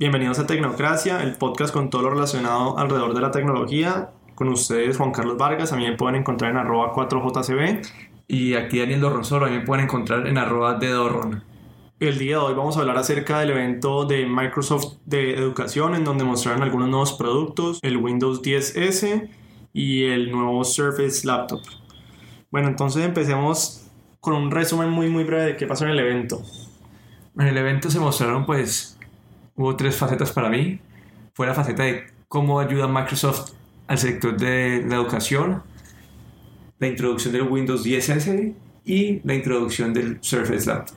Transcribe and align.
Bienvenidos 0.00 0.38
a 0.38 0.46
Tecnocracia, 0.46 1.22
el 1.22 1.34
podcast 1.34 1.74
con 1.74 1.90
todo 1.90 2.00
lo 2.00 2.08
relacionado 2.08 2.78
alrededor 2.78 3.12
de 3.12 3.20
la 3.20 3.30
tecnología. 3.30 4.08
Con 4.34 4.48
ustedes 4.48 4.96
Juan 4.96 5.12
Carlos 5.12 5.36
Vargas, 5.36 5.74
a 5.74 5.76
mí 5.76 5.84
me 5.84 5.94
pueden 5.94 6.14
encontrar 6.14 6.52
en 6.52 6.56
arroba 6.56 6.94
4jcb. 6.94 7.86
Y 8.26 8.54
aquí 8.54 8.78
Daniel 8.78 9.02
Dorronsoro, 9.02 9.44
a 9.44 9.50
mí 9.50 9.58
me 9.58 9.66
pueden 9.66 9.84
encontrar 9.84 10.26
en 10.26 10.38
arroba 10.38 10.78
de 10.78 10.88
Dorron. 10.88 11.44
El 11.98 12.18
día 12.18 12.36
de 12.36 12.42
hoy 12.44 12.54
vamos 12.54 12.78
a 12.78 12.80
hablar 12.80 12.96
acerca 12.96 13.40
del 13.40 13.50
evento 13.50 14.06
de 14.06 14.24
Microsoft 14.24 15.00
de 15.04 15.34
educación 15.34 15.94
en 15.94 16.04
donde 16.04 16.24
mostraron 16.24 16.62
algunos 16.62 16.88
nuevos 16.88 17.12
productos, 17.12 17.78
el 17.82 17.98
Windows 17.98 18.40
10S 18.40 19.28
y 19.74 20.04
el 20.04 20.32
nuevo 20.32 20.64
Surface 20.64 21.26
Laptop. 21.26 21.60
Bueno, 22.50 22.68
entonces 22.68 23.04
empecemos 23.04 23.86
con 24.20 24.32
un 24.32 24.50
resumen 24.50 24.88
muy 24.88 25.10
muy 25.10 25.24
breve 25.24 25.44
de 25.44 25.56
qué 25.58 25.66
pasó 25.66 25.84
en 25.84 25.90
el 25.90 25.98
evento. 25.98 26.40
En 27.38 27.48
el 27.48 27.58
evento 27.58 27.90
se 27.90 28.00
mostraron 28.00 28.46
pues, 28.46 28.96
hubo 29.60 29.76
tres 29.76 29.96
facetas 29.96 30.32
para 30.32 30.48
mí. 30.48 30.80
Fue 31.34 31.46
la 31.46 31.54
faceta 31.54 31.82
de 31.82 32.06
cómo 32.28 32.60
ayuda 32.60 32.88
Microsoft 32.88 33.52
al 33.86 33.98
sector 33.98 34.36
de 34.36 34.84
la 34.88 34.96
educación, 34.96 35.62
la 36.78 36.86
introducción 36.86 37.32
del 37.32 37.42
Windows 37.42 37.84
10S 37.84 38.54
y 38.86 39.20
la 39.22 39.34
introducción 39.34 39.92
del 39.92 40.18
Surface 40.22 40.66
Laptop. 40.66 40.96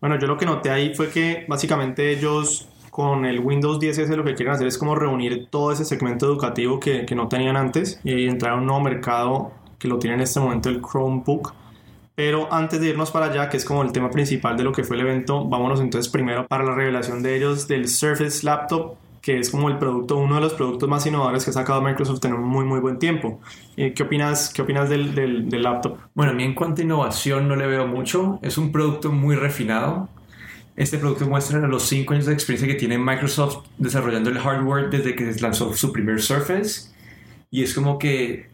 Bueno, 0.00 0.18
yo 0.18 0.26
lo 0.26 0.36
que 0.36 0.46
noté 0.46 0.70
ahí 0.70 0.94
fue 0.94 1.10
que 1.10 1.44
básicamente 1.48 2.10
ellos 2.10 2.68
con 2.90 3.24
el 3.24 3.38
Windows 3.38 3.78
10S 3.78 4.16
lo 4.16 4.24
que 4.24 4.34
quieren 4.34 4.54
hacer 4.54 4.66
es 4.66 4.76
como 4.76 4.96
reunir 4.96 5.46
todo 5.48 5.70
ese 5.70 5.84
segmento 5.84 6.26
educativo 6.26 6.80
que, 6.80 7.06
que 7.06 7.14
no 7.14 7.28
tenían 7.28 7.56
antes 7.56 8.00
y 8.02 8.26
entrar 8.26 8.54
a 8.54 8.56
un 8.56 8.66
nuevo 8.66 8.80
mercado 8.80 9.52
que 9.78 9.86
lo 9.86 9.98
tiene 9.98 10.16
en 10.16 10.22
este 10.22 10.40
momento 10.40 10.68
el 10.68 10.82
Chromebook. 10.82 11.54
Pero 12.20 12.52
antes 12.52 12.78
de 12.82 12.88
irnos 12.90 13.10
para 13.10 13.32
allá, 13.32 13.48
que 13.48 13.56
es 13.56 13.64
como 13.64 13.80
el 13.82 13.92
tema 13.92 14.10
principal 14.10 14.54
de 14.54 14.62
lo 14.62 14.72
que 14.72 14.84
fue 14.84 14.96
el 14.96 15.06
evento, 15.08 15.48
vámonos 15.48 15.80
entonces 15.80 16.12
primero 16.12 16.46
para 16.46 16.64
la 16.64 16.74
revelación 16.74 17.22
de 17.22 17.34
ellos 17.34 17.66
del 17.66 17.88
Surface 17.88 18.44
Laptop, 18.44 18.96
que 19.22 19.38
es 19.38 19.48
como 19.48 19.70
el 19.70 19.78
producto, 19.78 20.18
uno 20.18 20.34
de 20.34 20.42
los 20.42 20.52
productos 20.52 20.86
más 20.86 21.06
innovadores 21.06 21.44
que 21.44 21.48
ha 21.48 21.54
sacado 21.54 21.80
Microsoft 21.80 22.22
en 22.26 22.34
un 22.34 22.44
muy 22.44 22.66
muy 22.66 22.78
buen 22.78 22.98
tiempo. 22.98 23.40
Eh, 23.74 23.94
¿Qué 23.94 24.02
opinas, 24.02 24.52
qué 24.52 24.60
opinas 24.60 24.90
del, 24.90 25.14
del, 25.14 25.48
del, 25.48 25.62
laptop? 25.62 25.96
Bueno, 26.12 26.32
a 26.32 26.34
mí 26.34 26.44
en 26.44 26.54
cuanto 26.54 26.82
a 26.82 26.84
innovación 26.84 27.48
no 27.48 27.56
le 27.56 27.66
veo 27.66 27.86
mucho, 27.86 28.38
es 28.42 28.58
un 28.58 28.70
producto 28.70 29.10
muy 29.10 29.34
refinado. 29.34 30.10
Este 30.76 30.98
producto 30.98 31.26
muestra 31.26 31.58
los 31.66 31.84
5 31.84 32.12
años 32.12 32.26
de 32.26 32.34
experiencia 32.34 32.68
que 32.68 32.78
tiene 32.78 32.98
Microsoft 32.98 33.64
desarrollando 33.78 34.28
el 34.28 34.38
hardware 34.38 34.90
desde 34.90 35.14
que 35.14 35.32
lanzó 35.40 35.72
su 35.72 35.90
primer 35.90 36.20
Surface. 36.20 36.90
Y 37.50 37.62
es 37.62 37.72
como 37.72 37.98
que 37.98 38.49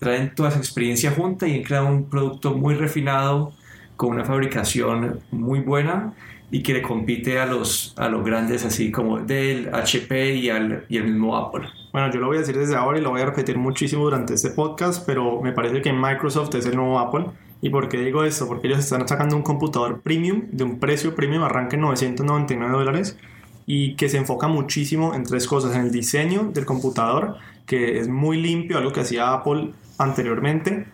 traen 0.00 0.34
toda 0.34 0.48
esa 0.48 0.58
experiencia 0.58 1.12
junta 1.12 1.46
y 1.46 1.58
han 1.58 1.62
creado 1.62 1.86
un 1.86 2.06
producto 2.06 2.54
muy 2.54 2.74
refinado 2.74 3.52
con 3.96 4.10
una 4.10 4.24
fabricación 4.24 5.20
muy 5.30 5.60
buena 5.60 6.14
y 6.50 6.62
que 6.62 6.72
le 6.72 6.82
compite 6.82 7.38
a 7.38 7.46
los, 7.46 7.94
a 7.96 8.08
los 8.08 8.24
grandes 8.24 8.64
así 8.64 8.90
como 8.90 9.20
Dell, 9.20 9.72
HP 9.72 10.34
y, 10.34 10.50
al, 10.50 10.84
y 10.88 10.96
el 10.96 11.04
mismo 11.04 11.36
Apple. 11.36 11.68
Bueno, 11.92 12.10
yo 12.12 12.18
lo 12.18 12.26
voy 12.26 12.38
a 12.38 12.40
decir 12.40 12.56
desde 12.56 12.76
ahora 12.76 12.98
y 12.98 13.02
lo 13.02 13.10
voy 13.10 13.20
a 13.20 13.26
repetir 13.26 13.58
muchísimo 13.58 14.04
durante 14.04 14.34
este 14.34 14.50
podcast, 14.50 15.04
pero 15.06 15.40
me 15.42 15.52
parece 15.52 15.82
que 15.82 15.92
Microsoft 15.92 16.54
es 16.54 16.66
el 16.66 16.76
nuevo 16.76 16.98
Apple. 16.98 17.26
¿Y 17.62 17.68
por 17.68 17.88
qué 17.88 17.98
digo 17.98 18.24
esto? 18.24 18.48
Porque 18.48 18.68
ellos 18.68 18.80
están 18.80 19.06
sacando 19.06 19.36
un 19.36 19.42
computador 19.42 20.00
premium 20.00 20.44
de 20.50 20.64
un 20.64 20.80
precio 20.80 21.14
premium, 21.14 21.42
arranque 21.42 21.76
en 21.76 21.82
999 21.82 22.72
dólares 22.72 23.18
y 23.66 23.94
que 23.96 24.08
se 24.08 24.16
enfoca 24.16 24.48
muchísimo 24.48 25.14
en 25.14 25.24
tres 25.24 25.46
cosas, 25.46 25.76
en 25.76 25.82
el 25.82 25.92
diseño 25.92 26.50
del 26.54 26.64
computador, 26.64 27.36
que 27.66 27.98
es 27.98 28.08
muy 28.08 28.40
limpio, 28.40 28.78
algo 28.78 28.92
que 28.92 29.00
hacía 29.00 29.32
Apple 29.32 29.72
anteriormente, 30.00 30.86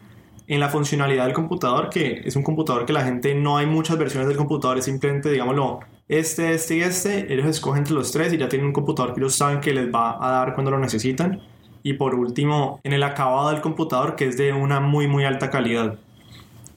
en 0.49 0.61
la 0.61 0.69
funcionalidad 0.69 1.25
del 1.25 1.33
computador, 1.33 1.91
que 1.91 2.23
es 2.25 2.37
un 2.37 2.43
computador 2.43 2.87
que 2.87 2.93
la 2.93 3.05
gente 3.05 3.35
no 3.35 3.57
hay 3.57 3.67
muchas 3.67 3.99
versiones 3.99 4.29
del 4.29 4.37
computador, 4.37 4.79
es 4.79 4.85
simplemente, 4.85 5.31
digámoslo, 5.31 5.81
este, 6.09 6.55
este 6.55 6.77
y 6.77 6.83
este, 6.83 7.33
ellos 7.33 7.47
escogen 7.47 7.79
entre 7.79 7.95
los 7.95 8.13
tres 8.13 8.33
y 8.33 8.37
ya 8.37 8.49
tienen 8.49 8.67
un 8.67 8.73
computador 8.73 9.15
que 9.15 9.21
ellos 9.21 9.35
saben 9.35 9.61
que 9.61 9.73
les 9.73 9.93
va 9.93 10.25
a 10.25 10.31
dar 10.31 10.55
cuando 10.55 10.71
lo 10.71 10.79
necesitan. 10.79 11.41
Y 11.83 11.95
por 11.95 12.15
último, 12.15 12.81
en 12.85 12.93
el 12.93 13.03
acabado 13.03 13.51
del 13.51 13.61
computador, 13.61 14.17
que 14.17 14.27
es 14.27 14.37
de 14.37 14.53
una 14.53 14.81
muy, 14.81 15.07
muy 15.07 15.25
alta 15.25 15.51
calidad. 15.51 15.99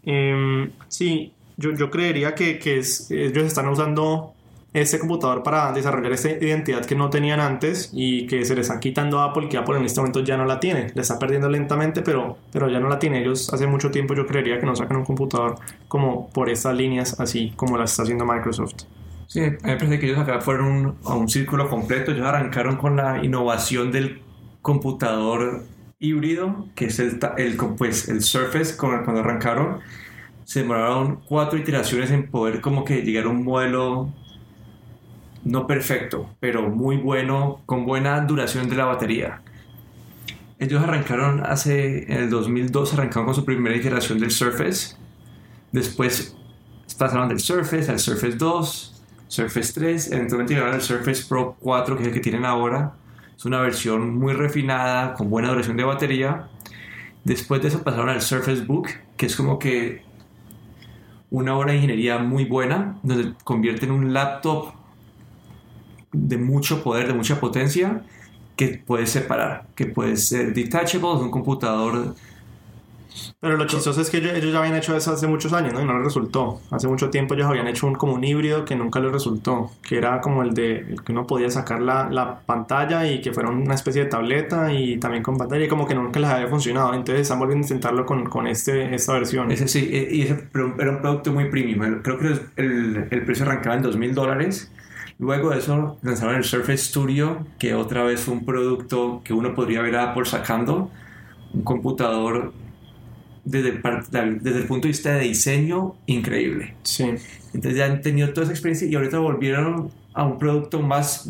Eh, 0.03 0.71
sí, 0.87 1.33
yo, 1.57 1.73
yo 1.75 1.89
creería 1.89 2.35
que, 2.35 2.59
que 2.59 2.75
ellos 2.75 3.43
están 3.43 3.67
usando 3.67 4.33
este 4.73 4.99
computador 4.99 5.41
para 5.41 5.71
desarrollar 5.71 6.11
esta 6.11 6.29
identidad 6.29 6.85
que 6.85 6.95
no 6.95 7.09
tenían 7.09 7.39
antes 7.39 7.89
y 7.91 8.27
que 8.27 8.45
se 8.45 8.55
les 8.55 8.67
está 8.67 8.79
quitando 8.79 9.19
a 9.19 9.25
Apple, 9.25 9.49
que 9.49 9.57
Apple 9.57 9.77
en 9.77 9.85
este 9.85 9.99
momento 9.99 10.19
ya 10.21 10.37
no 10.37 10.45
la 10.45 10.59
tiene. 10.59 10.91
Le 10.93 11.01
está 11.01 11.17
perdiendo 11.17 11.49
lentamente, 11.49 12.01
pero, 12.01 12.37
pero 12.51 12.69
ya 12.69 12.79
no 12.79 12.87
la 12.87 12.99
tiene. 12.99 13.21
Ellos 13.21 13.51
hace 13.51 13.65
mucho 13.65 13.89
tiempo 13.89 14.13
yo 14.13 14.27
creería 14.27 14.59
que 14.59 14.65
no 14.65 14.75
sacan 14.75 14.97
un 14.97 15.05
computador 15.05 15.55
como 15.87 16.29
por 16.29 16.49
estas 16.49 16.75
líneas, 16.75 17.19
así 17.19 17.51
como 17.55 17.77
las 17.77 17.91
está 17.91 18.03
haciendo 18.03 18.25
Microsoft. 18.25 18.83
Sí, 19.27 19.41
a 19.41 19.49
mí 19.49 19.57
me 19.63 19.75
parece 19.75 19.99
que 19.99 20.07
ellos 20.07 20.19
acá 20.19 20.41
fueron 20.41 20.67
un, 20.67 20.95
a 21.03 21.15
un 21.15 21.29
círculo 21.29 21.69
completo. 21.69 22.11
Ellos 22.11 22.25
arrancaron 22.25 22.77
con 22.77 22.95
la 22.95 23.23
innovación 23.23 23.91
del 23.91 24.21
computador 24.61 25.63
híbrido, 25.99 26.67
que 26.75 26.85
es 26.85 26.99
el, 26.99 27.19
el, 27.37 27.57
pues, 27.77 28.07
el 28.07 28.21
Surface, 28.21 28.77
cuando 28.77 29.19
arrancaron. 29.19 29.79
Se 30.45 30.61
demoraron 30.61 31.21
cuatro 31.27 31.59
iteraciones 31.59 32.09
en 32.09 32.29
poder 32.29 32.59
como 32.59 32.83
que 32.83 33.01
llegar 33.03 33.25
a 33.25 33.29
un 33.29 33.43
modelo 33.43 34.11
no 35.43 35.67
perfecto, 35.67 36.29
pero 36.39 36.69
muy 36.69 36.97
bueno, 36.97 37.61
con 37.65 37.85
buena 37.85 38.19
duración 38.21 38.69
de 38.69 38.75
la 38.75 38.85
batería. 38.85 39.41
Ellos 40.59 40.83
arrancaron 40.83 41.45
hace, 41.45 42.11
en 42.11 42.23
el 42.23 42.29
2002, 42.29 42.93
arrancaron 42.93 43.25
con 43.25 43.35
su 43.35 43.45
primera 43.45 43.75
iteración 43.75 44.19
del 44.19 44.31
Surface. 44.31 44.95
Después 45.71 46.35
pasaron 46.97 47.29
del 47.29 47.39
Surface 47.39 47.89
al 47.89 47.99
Surface 47.99 48.35
2, 48.35 49.03
Surface 49.27 49.73
3, 49.73 50.11
eventualmente 50.11 50.53
llegaron 50.53 50.75
al 50.75 50.81
Surface 50.81 51.23
Pro 51.27 51.55
4, 51.59 51.95
que 51.95 52.01
es 52.01 52.07
el 52.07 52.13
que 52.13 52.19
tienen 52.19 52.45
ahora. 52.45 52.93
Es 53.37 53.45
una 53.45 53.61
versión 53.61 54.17
muy 54.17 54.33
refinada, 54.33 55.13
con 55.13 55.29
buena 55.29 55.49
duración 55.49 55.77
de 55.77 55.83
batería. 55.83 56.49
Después 57.23 57.61
de 57.61 57.69
eso 57.69 57.83
pasaron 57.83 58.09
al 58.09 58.21
Surface 58.21 58.65
Book, 58.65 58.89
que 59.15 59.27
es 59.27 59.35
como 59.35 59.59
que 59.59 60.03
una 61.29 61.55
obra 61.55 61.71
de 61.71 61.77
ingeniería 61.77 62.17
muy 62.17 62.45
buena, 62.45 62.97
donde 63.03 63.33
convierten 63.43 63.91
un 63.91 64.13
laptop 64.13 64.73
de 66.11 66.37
mucho 66.37 66.83
poder, 66.83 67.07
de 67.07 67.13
mucha 67.13 67.39
potencia, 67.39 68.03
que 68.55 68.81
puedes 68.85 69.09
separar, 69.09 69.67
que 69.75 69.85
puede 69.85 70.17
ser 70.17 70.53
detachable, 70.53 71.13
es 71.15 71.21
un 71.21 71.31
computador. 71.31 72.15
Pero 73.39 73.57
lo 73.57 73.65
chistoso 73.65 74.01
es 74.01 74.09
que 74.09 74.17
ellos, 74.17 74.51
ya 74.51 74.59
habían 74.59 74.75
hecho 74.75 74.95
eso 74.95 75.13
hace 75.13 75.27
muchos 75.27 75.53
años, 75.53 75.73
¿no? 75.73 75.81
Y 75.81 75.85
no 75.85 75.93
les 75.93 76.03
resultó. 76.03 76.59
Hace 76.69 76.87
mucho 76.87 77.09
tiempo 77.09 77.33
ellos 77.33 77.47
habían 77.47 77.67
hecho 77.67 77.87
un, 77.87 77.95
como 77.95 78.13
un 78.13 78.23
híbrido 78.23 78.65
que 78.65 78.75
nunca 78.75 78.99
les 78.99 79.11
resultó, 79.11 79.71
que 79.81 79.97
era 79.97 80.19
como 80.19 80.43
el 80.43 80.53
de 80.53 80.79
el 80.79 81.03
que 81.03 81.11
uno 81.13 81.25
podía 81.25 81.49
sacar 81.49 81.81
la, 81.81 82.09
la, 82.09 82.39
pantalla 82.41 83.09
y 83.09 83.21
que 83.21 83.31
fuera 83.31 83.49
una 83.49 83.75
especie 83.75 84.03
de 84.03 84.09
tableta 84.09 84.73
y 84.73 84.97
también 84.97 85.23
con 85.23 85.37
pantalla 85.37 85.63
y 85.63 85.67
como 85.69 85.87
que 85.87 85.95
nunca 85.95 86.19
les 86.19 86.29
había 86.29 86.47
funcionado. 86.47 86.93
Entonces 86.93 87.21
están 87.21 87.39
volviendo 87.39 87.63
a 87.63 87.67
intentarlo 87.67 88.05
con, 88.05 88.25
con 88.25 88.45
este, 88.47 88.93
esta 88.93 89.13
versión. 89.13 89.51
Ese 89.51 89.67
sí, 89.67 89.89
e, 89.91 90.15
y 90.15 90.21
ese 90.23 90.49
era 90.53 90.91
un 90.91 91.01
producto 91.01 91.31
muy 91.31 91.49
premium. 91.49 92.01
Creo 92.01 92.19
que 92.19 92.27
el, 92.57 93.07
el 93.09 93.25
precio 93.25 93.45
arrancaba 93.45 93.75
en 93.77 93.83
2 93.83 93.97
mil 93.97 94.13
dólares 94.13 94.71
Luego 95.19 95.49
de 95.49 95.59
eso 95.59 95.97
lanzaron 96.01 96.35
el 96.35 96.45
Surface 96.45 96.77
Studio, 96.77 97.45
que 97.59 97.73
otra 97.75 98.03
vez 98.03 98.21
fue 98.21 98.35
un 98.35 98.45
producto 98.45 99.21
que 99.23 99.33
uno 99.33 99.53
podría 99.53 99.81
ver 99.81 99.97
a 99.97 100.11
Apple 100.11 100.23
sacando, 100.23 100.89
un 101.53 101.61
computador 101.63 102.53
desde 103.43 103.69
el, 103.69 104.39
desde 104.41 104.59
el 104.59 104.65
punto 104.65 104.83
de 104.83 104.89
vista 104.89 105.11
de 105.11 105.19
diseño 105.25 105.95
increíble. 106.05 106.75
Sí. 106.83 107.03
Entonces 107.53 107.75
ya 107.75 107.85
han 107.85 108.01
tenido 108.01 108.31
toda 108.31 108.45
esa 108.45 108.53
experiencia 108.53 108.87
y 108.87 108.95
ahorita 108.95 109.19
volvieron 109.19 109.91
a 110.13 110.25
un 110.25 110.37
producto 110.39 110.81
más 110.81 111.29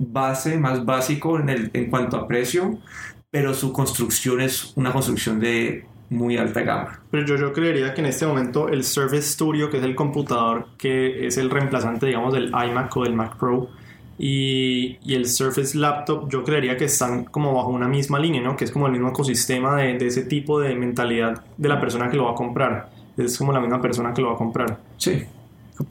base, 0.00 0.58
más 0.58 0.84
básico 0.84 1.38
en, 1.38 1.48
el, 1.48 1.70
en 1.74 1.90
cuanto 1.90 2.16
a 2.16 2.26
precio, 2.26 2.78
pero 3.30 3.54
su 3.54 3.72
construcción 3.72 4.40
es 4.40 4.72
una 4.74 4.92
construcción 4.92 5.38
de 5.38 5.86
muy 6.10 6.36
alta 6.36 6.62
gama. 6.62 7.00
Pero 7.10 7.26
yo, 7.26 7.36
yo 7.36 7.52
creería 7.52 7.94
que 7.94 8.00
en 8.00 8.06
este 8.06 8.26
momento 8.26 8.68
el 8.68 8.84
Surface 8.84 9.22
Studio, 9.22 9.70
que 9.70 9.78
es 9.78 9.84
el 9.84 9.94
computador 9.94 10.68
que 10.78 11.26
es 11.26 11.36
el 11.36 11.50
reemplazante, 11.50 12.06
digamos, 12.06 12.34
del 12.34 12.48
iMac 12.48 12.96
o 12.96 13.04
del 13.04 13.14
Mac 13.14 13.36
Pro, 13.38 13.68
y, 14.20 14.98
y, 15.04 15.14
el 15.14 15.28
Surface 15.28 15.78
Laptop, 15.78 16.28
yo 16.28 16.42
creería 16.42 16.76
que 16.76 16.86
están 16.86 17.24
como 17.24 17.54
bajo 17.54 17.68
una 17.68 17.86
misma 17.86 18.18
línea, 18.18 18.42
¿no? 18.42 18.56
Que 18.56 18.64
es 18.64 18.72
como 18.72 18.86
el 18.86 18.92
mismo 18.92 19.10
ecosistema 19.10 19.76
de, 19.76 19.96
de 19.96 20.06
ese 20.08 20.24
tipo 20.24 20.58
de 20.58 20.74
mentalidad 20.74 21.44
de 21.56 21.68
la 21.68 21.80
persona 21.80 22.10
que 22.10 22.16
lo 22.16 22.24
va 22.24 22.32
a 22.32 22.34
comprar. 22.34 22.88
Es 23.16 23.38
como 23.38 23.52
la 23.52 23.60
misma 23.60 23.80
persona 23.80 24.12
que 24.12 24.20
lo 24.20 24.28
va 24.28 24.34
a 24.34 24.38
comprar. 24.38 24.78
Sí. 24.96 25.24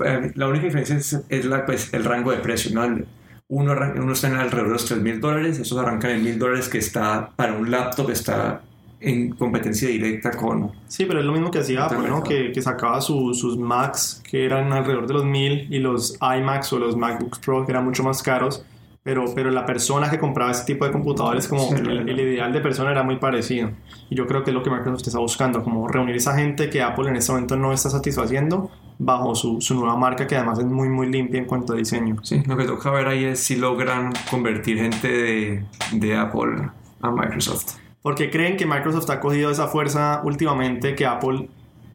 Eh, 0.03 0.31
la 0.36 0.47
única 0.47 0.65
diferencia 0.65 0.97
es, 0.97 1.21
es 1.30 1.45
la, 1.45 1.65
pues, 1.65 1.94
el 1.94 2.03
rango 2.03 2.31
de 2.31 2.38
precio, 2.38 2.71
¿no? 2.74 3.06
Uno, 3.50 3.74
uno 3.95 4.12
está 4.12 4.27
en 4.27 4.36
alrededor 4.36 4.68
de 4.68 4.74
los 4.74 4.86
3 4.86 5.00
mil 5.00 5.21
dólares, 5.21 5.57
esos 5.57 5.77
arrancan 5.77 6.12
en 6.12 6.24
mil 6.24 6.38
dólares 6.38 6.68
que 6.68 6.80
está 6.80 7.30
para 7.38 7.53
un 7.53 7.71
laptop, 7.71 8.09
está 8.09 8.62
en 8.99 9.31
competencia 9.31 9.88
directa 9.88 10.31
con... 10.31 10.71
Sí, 10.88 11.05
pero 11.05 11.19
es 11.19 11.25
lo 11.25 11.31
mismo 11.31 11.51
que 11.51 11.59
hacía 11.59 11.85
Apple, 11.85 12.07
¿no? 12.07 12.23
Que, 12.23 12.51
que 12.51 12.61
sacaba 12.61 12.99
sus 13.01 13.57
Macs 13.57 14.23
que 14.29 14.45
eran 14.45 14.73
alrededor 14.73 15.07
de 15.07 15.13
los 15.13 15.25
1000 15.25 15.73
y 15.73 15.79
los 15.79 16.17
iMacs 16.21 16.73
o 16.73 16.79
los 16.79 16.95
MacBooks 16.95 17.39
Pro 17.39 17.65
que 17.65 17.71
eran 17.71 17.85
mucho 17.85 18.03
más 18.03 18.23
caros. 18.23 18.65
Pero, 19.03 19.23
pero 19.33 19.49
la 19.51 19.65
persona 19.65 20.09
que 20.09 20.19
compraba 20.19 20.51
ese 20.51 20.65
tipo 20.65 20.83
de 20.83 20.91
computadores, 20.91 21.47
como 21.47 21.73
el, 21.73 22.09
el, 22.09 22.19
ideal 22.19 22.51
de 22.51 22.59
persona 22.59 22.91
era 22.91 23.03
muy 23.03 23.15
parecido. 23.15 23.71
Y 24.09 24.15
yo 24.15 24.27
creo 24.27 24.44
que 24.44 24.51
es 24.51 24.53
lo 24.53 24.61
que 24.61 24.69
Microsoft 24.69 25.07
está 25.07 25.19
buscando, 25.19 25.63
como 25.63 25.88
reunir 25.88 26.17
esa 26.17 26.35
gente 26.35 26.69
que 26.69 26.81
Apple 26.81 27.07
en 27.07 27.15
este 27.15 27.31
momento 27.31 27.55
no 27.55 27.71
está 27.71 27.89
satisfaciendo 27.89 28.69
bajo 28.99 29.33
su, 29.33 29.61
su 29.61 29.75
nueva 29.75 29.95
marca 29.95 30.27
que 30.27 30.35
además 30.35 30.59
es 30.59 30.65
muy 30.65 30.89
muy 30.89 31.09
limpia 31.09 31.39
en 31.39 31.45
cuanto 31.45 31.71
a 31.71 31.77
diseño. 31.77 32.17
Sí, 32.21 32.44
lo 32.45 32.57
que 32.57 32.65
toca 32.65 32.91
ver 32.91 33.07
ahí 33.07 33.23
es 33.23 33.39
si 33.39 33.55
logran 33.55 34.11
convertir 34.29 34.77
gente 34.77 35.07
de, 35.07 35.65
de 35.94 36.17
Apple 36.17 36.69
a 36.99 37.09
Microsoft. 37.09 37.77
Porque 38.01 38.29
creen 38.29 38.57
que 38.57 38.65
Microsoft 38.65 39.09
ha 39.09 39.19
cogido 39.19 39.51
esa 39.51 39.67
fuerza 39.67 40.21
últimamente 40.23 40.95
que 40.95 41.05
Apple 41.05 41.49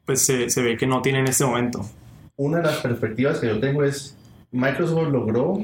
pues 0.04 0.22
se, 0.22 0.50
se 0.50 0.62
ve 0.62 0.76
que 0.76 0.86
no 0.86 1.00
tiene 1.00 1.20
en 1.20 1.28
este 1.28 1.44
momento. 1.44 1.84
Una 2.36 2.58
de 2.58 2.64
las 2.64 2.76
perspectivas 2.78 3.38
que 3.38 3.46
yo 3.46 3.60
tengo 3.60 3.84
es, 3.84 4.16
Microsoft 4.50 5.08
logró 5.12 5.58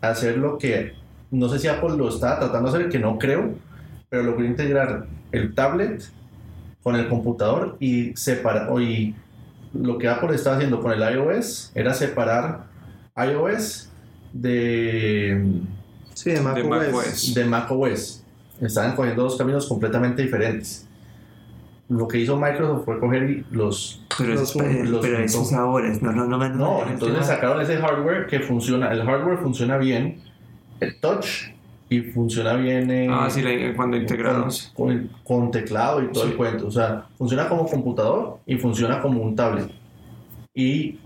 hacer 0.00 0.38
lo 0.38 0.58
que, 0.58 0.94
no 1.30 1.48
sé 1.48 1.58
si 1.58 1.68
Apple 1.68 1.96
lo 1.96 2.08
está 2.08 2.38
tratando 2.38 2.70
de 2.70 2.78
hacer, 2.78 2.90
que 2.90 2.98
no 2.98 3.18
creo, 3.18 3.50
pero 4.08 4.22
logró 4.22 4.44
integrar 4.44 5.06
el 5.32 5.54
tablet 5.54 6.02
con 6.82 6.96
el 6.96 7.08
computador 7.08 7.76
y 7.80 8.14
separar, 8.16 8.70
y 8.80 9.14
lo 9.72 9.98
que 9.98 10.08
Apple 10.08 10.34
estaba 10.34 10.56
haciendo 10.56 10.80
con 10.80 10.92
el 10.92 11.00
iOS 11.14 11.72
era 11.74 11.94
separar 11.94 12.64
iOS 13.16 13.90
de, 14.32 15.60
Sí, 16.14 16.30
de 16.30 16.36
De 16.36 16.42
macOS. 16.42 17.34
de 17.34 17.44
macOS. 17.44 18.21
Estaban 18.62 18.94
cogiendo 18.96 19.24
dos 19.24 19.36
caminos 19.36 19.66
completamente 19.66 20.22
diferentes. 20.22 20.86
Lo 21.88 22.08
que 22.08 22.18
hizo 22.18 22.38
Microsoft 22.38 22.84
fue 22.84 22.98
coger 23.00 23.44
los... 23.50 24.02
Pero, 24.16 24.34
Los- 24.34 24.52
pero, 24.54 24.84
los- 24.84 25.00
pero 25.04 25.18
eso 25.18 25.42
es 25.42 25.52
ahora, 25.52 25.92
no, 26.00 26.12
no, 26.12 26.24
no, 26.26 26.48
No, 26.50 26.84
el 26.84 26.92
entonces 26.92 27.26
sacaron 27.26 27.60
ese 27.60 27.76
hardware 27.76 28.26
que 28.26 28.40
funciona. 28.40 28.90
El 28.92 29.02
hardware 29.04 29.38
funciona 29.38 29.76
bien, 29.78 30.20
el 30.80 30.98
touch, 31.00 31.50
y 31.90 32.00
funciona 32.00 32.54
bien 32.54 32.90
eh, 32.90 33.08
Ah, 33.10 33.28
sí, 33.28 33.42
cuando 33.76 33.96
integraron. 33.98 34.48
con, 34.74 35.10
con- 35.24 35.50
teclado 35.50 36.02
y 36.02 36.08
todo 36.12 36.24
Sí. 36.24 36.30
el 36.30 36.36
cuento. 36.36 36.66
O 36.68 36.70
sea, 36.70 37.06
funciona 37.18 37.48
como 37.48 37.66
computador 37.66 38.38
y 38.46 38.56
funciona 38.56 39.02
como 39.02 39.20
un 39.22 39.36
tablet. 39.36 39.70
Y 40.54 40.98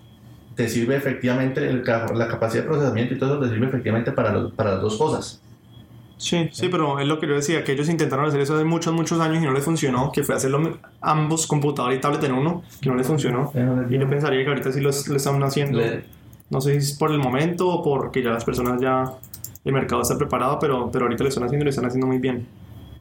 te 0.55 0.69
sirve 0.69 0.94
efectivamente, 0.97 1.69
el 1.69 1.82
la 1.85 2.29
capacidad 2.29 2.62
de 2.62 2.69
procesamiento 2.69 3.14
y 3.14 3.19
todo 3.19 3.35
eso 3.35 3.41
te 3.43 3.49
sirve 3.52 3.67
efectivamente 3.67 4.12
para, 4.12 4.31
los- 4.32 4.52
para 4.52 4.73
las 4.75 4.82
dos 4.82 4.97
cosas. 4.97 5.43
Sí, 6.19 6.49
sí, 6.53 6.69
pero 6.71 6.99
es 6.99 7.07
lo 7.07 7.21
que 7.21 7.27
yo 7.27 7.35
decía, 7.35 7.63
que 7.63 7.73
ellos 7.73 7.89
intentaron 7.89 8.25
hacer 8.25 8.41
eso 8.41 8.55
hace 8.55 8.65
muchos, 8.65 8.95
muchos 8.95 9.21
años 9.21 9.43
y 9.43 9.47
no 9.47 9.53
les 9.53 9.65
funcionó, 9.65 10.11
que 10.13 10.23
fue 10.23 10.35
hacerlo 10.35 10.79
ambos 11.03 11.47
computador 11.47 11.93
y 11.93 12.01
tablet 12.01 12.25
en 12.25 12.33
uno, 12.33 12.63
que 12.81 12.89
no 12.89 12.97
les 12.97 13.07
funcionó. 13.07 13.53
Y 13.91 13.99
yo 13.99 14.09
pensaría 14.09 14.43
que 14.43 14.49
ahorita 14.49 14.73
sí 14.73 14.81
lo, 14.81 14.91
lo 14.91 15.17
están 15.17 15.43
haciendo. 15.43 15.81
No 16.49 16.61
sé 16.61 16.73
si 16.73 16.79
es 16.79 16.99
por 16.99 17.11
el 17.11 17.19
momento 17.19 17.69
o 17.69 17.83
porque 17.83 18.23
ya 18.23 18.31
las 18.31 18.45
personas 18.45 18.81
ya, 18.81 19.13
el 19.65 19.73
mercado 19.73 20.03
está 20.03 20.17
preparado, 20.17 20.59
pero, 20.59 20.91
pero 20.91 21.05
ahorita 21.05 21.25
lo 21.25 21.29
están 21.29 21.45
haciendo 21.45 21.65
y 21.65 21.67
lo 21.67 21.71
están 21.71 21.87
haciendo 21.87 22.07
muy 22.07 22.19
bien. 22.19 22.47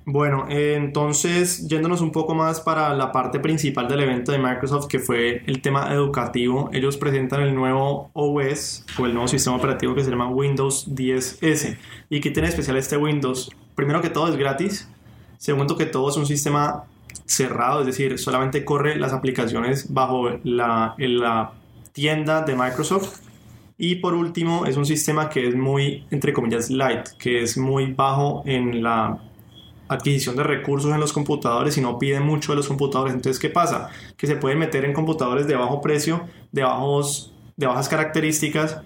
Bueno, 0.07 0.45
eh, 0.49 0.75
entonces 0.75 1.67
yéndonos 1.67 1.99
un 2.01 2.11
poco 2.11 2.35
más 2.35 2.61
para 2.61 2.93
la 2.93 3.11
parte 3.11 3.39
principal 3.39 3.87
del 3.87 4.01
evento 4.01 4.31
de 4.31 4.37
Microsoft, 4.37 4.85
que 4.85 4.99
fue 4.99 5.41
el 5.47 5.63
tema 5.63 5.91
educativo, 5.91 6.69
ellos 6.73 6.95
presentan 6.97 7.41
el 7.41 7.55
nuevo 7.55 8.11
OS 8.13 8.85
o 8.99 9.07
el 9.07 9.13
nuevo 9.13 9.27
sistema 9.27 9.55
operativo 9.55 9.95
que 9.95 10.03
se 10.03 10.11
llama 10.11 10.29
Windows 10.29 10.93
10S. 10.93 11.77
¿Y 12.11 12.21
qué 12.21 12.29
tiene 12.29 12.49
especial 12.49 12.77
este 12.77 12.97
Windows? 12.97 13.49
Primero 13.73 13.99
que 13.99 14.11
todo 14.11 14.27
es 14.27 14.35
gratis, 14.35 14.87
segundo 15.39 15.75
que 15.75 15.87
todo 15.87 16.11
es 16.11 16.17
un 16.17 16.27
sistema 16.27 16.83
cerrado, 17.25 17.79
es 17.79 17.87
decir, 17.87 18.19
solamente 18.19 18.63
corre 18.63 18.97
las 18.97 19.11
aplicaciones 19.11 19.91
bajo 19.91 20.29
la, 20.43 20.93
la 20.99 21.53
tienda 21.93 22.43
de 22.43 22.55
Microsoft. 22.55 23.21
Y 23.77 23.95
por 23.95 24.13
último, 24.13 24.67
es 24.67 24.77
un 24.77 24.85
sistema 24.85 25.29
que 25.29 25.47
es 25.47 25.55
muy, 25.55 26.05
entre 26.11 26.31
comillas, 26.31 26.69
light, 26.69 27.07
que 27.17 27.41
es 27.41 27.57
muy 27.57 27.91
bajo 27.91 28.43
en 28.45 28.83
la 28.83 29.19
adquisición 29.87 30.35
de 30.35 30.43
recursos 30.43 30.91
en 30.93 30.99
los 30.99 31.13
computadores 31.13 31.77
y 31.77 31.81
no 31.81 31.99
pide 31.99 32.19
mucho 32.19 32.51
de 32.51 32.57
los 32.57 32.67
computadores. 32.67 33.13
Entonces, 33.13 33.39
¿qué 33.39 33.49
pasa? 33.49 33.89
Que 34.17 34.27
se 34.27 34.35
puede 34.35 34.55
meter 34.55 34.85
en 34.85 34.93
computadores 34.93 35.47
de 35.47 35.55
bajo 35.55 35.81
precio, 35.81 36.27
de, 36.51 36.63
bajos, 36.63 37.33
de 37.55 37.67
bajas 37.67 37.89
características 37.89 38.81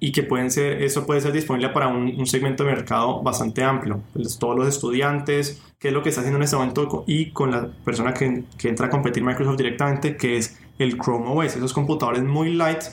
y 0.00 0.12
que 0.12 0.22
pueden 0.22 0.50
ser, 0.50 0.82
eso 0.82 1.06
puede 1.06 1.20
ser 1.20 1.32
disponible 1.32 1.70
para 1.70 1.88
un, 1.88 2.24
segmento 2.26 2.64
de 2.64 2.70
mercado 2.70 3.22
bastante 3.22 3.64
amplio. 3.64 4.00
Pues, 4.12 4.38
todos 4.38 4.56
los 4.56 4.68
estudiantes, 4.68 5.62
que 5.78 5.88
es 5.88 5.94
lo 5.94 6.02
que 6.02 6.10
está 6.10 6.20
haciendo 6.20 6.38
en 6.38 6.44
este 6.44 6.56
momento 6.56 7.04
y 7.06 7.30
con 7.30 7.50
la 7.50 7.68
persona 7.84 8.14
que, 8.14 8.44
que 8.56 8.68
entra 8.68 8.86
a 8.86 8.90
competir 8.90 9.24
Microsoft 9.24 9.56
directamente, 9.56 10.16
que 10.16 10.36
es 10.36 10.58
el 10.78 10.96
Chrome 10.96 11.26
OS, 11.28 11.56
esos 11.56 11.72
computadores 11.72 12.22
muy 12.22 12.54
light 12.54 12.84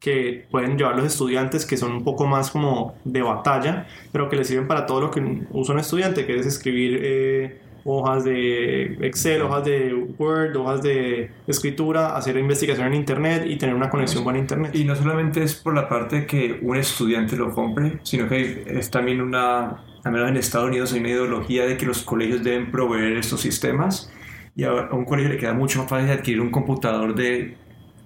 que 0.00 0.46
pueden 0.50 0.78
llevar 0.78 0.96
los 0.96 1.06
estudiantes 1.06 1.66
que 1.66 1.76
son 1.76 1.92
un 1.92 2.04
poco 2.04 2.26
más 2.26 2.50
como 2.50 2.94
de 3.04 3.22
batalla, 3.22 3.86
pero 4.12 4.28
que 4.28 4.36
les 4.36 4.46
sirven 4.46 4.68
para 4.68 4.86
todo 4.86 5.00
lo 5.00 5.10
que 5.10 5.20
usa 5.50 5.74
un 5.74 5.80
estudiante, 5.80 6.24
que 6.24 6.38
es 6.38 6.46
escribir 6.46 7.00
eh, 7.02 7.60
hojas 7.84 8.24
de 8.24 8.98
Excel, 9.00 9.42
hojas 9.42 9.64
de 9.64 9.94
Word, 10.18 10.56
hojas 10.56 10.82
de 10.82 11.30
escritura, 11.46 12.16
hacer 12.16 12.36
investigación 12.36 12.88
en 12.88 12.94
Internet 12.94 13.44
y 13.46 13.56
tener 13.56 13.74
una 13.74 13.90
conexión 13.90 14.24
con 14.24 14.36
Internet. 14.36 14.74
Y 14.74 14.84
no 14.84 14.94
solamente 14.94 15.42
es 15.42 15.54
por 15.54 15.74
la 15.74 15.88
parte 15.88 16.26
que 16.26 16.60
un 16.62 16.76
estudiante 16.76 17.36
lo 17.36 17.52
compre, 17.52 17.98
sino 18.02 18.28
que 18.28 18.64
es 18.66 18.90
también 18.90 19.20
una, 19.20 19.82
al 20.04 20.12
menos 20.12 20.28
en 20.28 20.36
Estados 20.36 20.68
Unidos 20.68 20.92
hay 20.92 21.00
una 21.00 21.08
ideología 21.08 21.66
de 21.66 21.76
que 21.76 21.86
los 21.86 22.02
colegios 22.02 22.44
deben 22.44 22.70
proveer 22.70 23.16
estos 23.16 23.40
sistemas 23.40 24.12
y 24.54 24.64
a 24.64 24.70
a 24.70 24.94
un 24.94 25.04
colegio 25.04 25.32
le 25.32 25.38
queda 25.38 25.54
mucho 25.54 25.80
más 25.80 25.88
fácil 25.88 26.10
adquirir 26.10 26.40
un 26.40 26.50
computador 26.50 27.14
de 27.14 27.56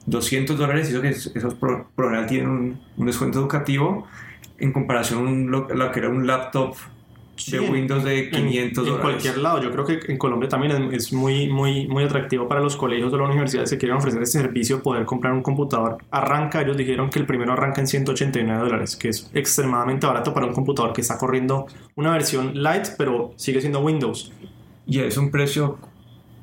200 0.07 0.59
dólares 0.59 0.89
y 0.89 0.93
eso 0.93 1.03
que 1.03 1.09
es- 1.11 1.33
esos 1.35 1.55
por, 1.55 1.87
general 1.97 2.27
tienen 2.27 2.49
un, 2.49 2.81
un 2.97 3.07
descuento 3.07 3.39
educativo 3.39 4.07
en 4.59 4.73
comparación 4.73 5.27
a 5.27 5.31
un, 5.31 5.51
lo, 5.51 5.69
lo 5.69 5.91
que 5.93 6.01
era 6.01 6.09
un 6.09 6.27
laptop 6.27 6.75
de 7.51 7.59
Windows 7.61 8.05
de 8.05 8.31
500 8.31 8.87
en, 8.87 8.93
en 8.95 9.01
cualquier 9.01 9.39
lado. 9.39 9.61
Yo 9.63 9.73
creo 9.73 9.85
que 9.85 9.99
en 10.07 10.19
Colombia 10.19 10.49
también 10.49 10.93
es, 10.93 11.07
es 11.07 11.13
muy, 11.13 11.49
muy, 11.49 11.89
muy 11.89 12.05
atractivo 12.05 12.47
para 12.47 12.61
los 12.61 12.77
colegios 12.77 13.11
de 13.11 13.19
la 13.19 13.25
universidad 13.25 13.65
que 13.69 13.79
quieren 13.79 13.97
ofrecer 13.97 14.23
este 14.23 14.39
servicio, 14.41 14.83
poder 14.83 15.05
comprar 15.07 15.33
un 15.33 15.43
computador. 15.43 15.99
Arranca, 16.11 16.61
ellos 16.63 16.77
dijeron 16.77 17.11
que 17.11 17.19
el 17.19 17.27
primero 17.27 17.53
arranca 17.55 17.81
en 17.81 17.87
189 17.89 18.63
dólares, 18.63 18.97
que 18.97 19.09
es 19.09 19.31
extremadamente 19.35 20.07
barato 20.07 20.33
para 20.35 20.47
un 20.47 20.53
computador 20.53 20.93
que 20.93 21.01
está 21.01 21.17
corriendo 21.19 21.67
una 21.97 22.13
versión 22.13 22.63
light, 22.63 22.89
pero 22.99 23.33
sigue 23.37 23.61
siendo 23.61 23.81
Windows. 23.81 24.31
Y 24.87 25.01
es 25.01 25.17
un 25.17 25.31
precio 25.31 25.79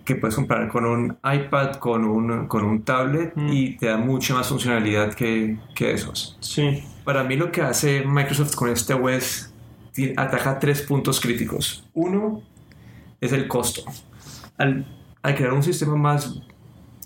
que 0.09 0.15
puedes 0.15 0.33
comprar 0.35 0.67
con 0.69 0.85
un 0.85 1.17
iPad, 1.23 1.73
con 1.75 2.03
un, 2.03 2.47
con 2.47 2.65
un 2.65 2.81
tablet 2.83 3.31
Mm. 3.35 3.47
y 3.53 3.77
te 3.77 3.85
da 3.87 3.97
mucha 3.97 4.33
más 4.33 4.47
funcionalidad 4.49 5.13
que, 5.13 5.57
que 5.75 5.93
esos. 5.93 6.35
Sí. 6.39 6.83
Para 7.03 7.23
mí 7.23 7.35
lo 7.35 7.51
que 7.51 7.61
hace 7.61 8.03
Microsoft 8.05 8.55
con 8.55 8.69
este 8.69 8.93
OS 8.95 9.53
ataca 10.17 10.57
tres 10.57 10.81
puntos 10.81 11.19
críticos. 11.19 11.87
Uno 11.93 12.41
es 13.21 13.31
el 13.33 13.47
costo. 13.47 13.83
Al, 14.57 14.87
al 15.21 15.35
crear 15.35 15.53
un 15.53 15.61
sistema 15.61 15.95
más 15.95 16.41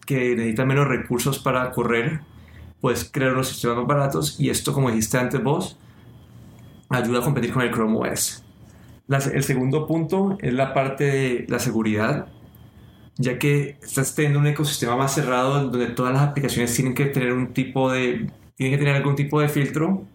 que 0.06 0.36
necesita 0.36 0.64
menos 0.66 0.88
recursos 0.88 1.40
para 1.40 1.72
correr, 1.72 2.22
puedes 2.80 3.04
crear 3.04 3.34
unos 3.34 3.50
sistemas 3.50 3.78
más 3.78 3.88
baratos 3.88 4.40
y 4.40 4.50
esto, 4.50 4.72
como 4.74 4.90
dijiste 4.90 5.18
antes 5.18 5.44
vos, 5.44 5.78
ayuda 6.90 7.20
a 7.20 7.22
competir 7.22 7.52
con 7.52 7.64
el 7.64 7.72
Chrome 7.72 7.98
OS. 7.98 8.44
La- 9.07 9.18
el 9.18 9.44
segundo 9.44 9.88
punto 9.88 10.38
es 10.42 10.54
la 10.54 10.74
parte 10.74 11.04
de 11.04 11.45
la 11.50 11.60
seguridad, 11.60 12.28
ya 13.18 13.38
que 13.38 13.78
estás 13.84 14.16
teniendo 14.16 14.40
un 14.40 14.48
ecosistema 14.48 14.96
más 14.96 15.14
cerrado 15.14 15.70
donde 15.70 15.88
todas 15.88 16.14
las 16.14 16.24
aplicaciones 16.24 16.74
tienen 16.74 16.94
que 16.94 17.06
tener 17.06 17.34
un 17.34 17.54
tipo 17.54 17.92
de 17.92 18.30
tienen 18.56 18.78
que 18.78 18.78
tener 18.78 18.96
algún 18.96 19.16
tipo 19.16 19.42
de 19.42 19.50
filtro 19.50 20.06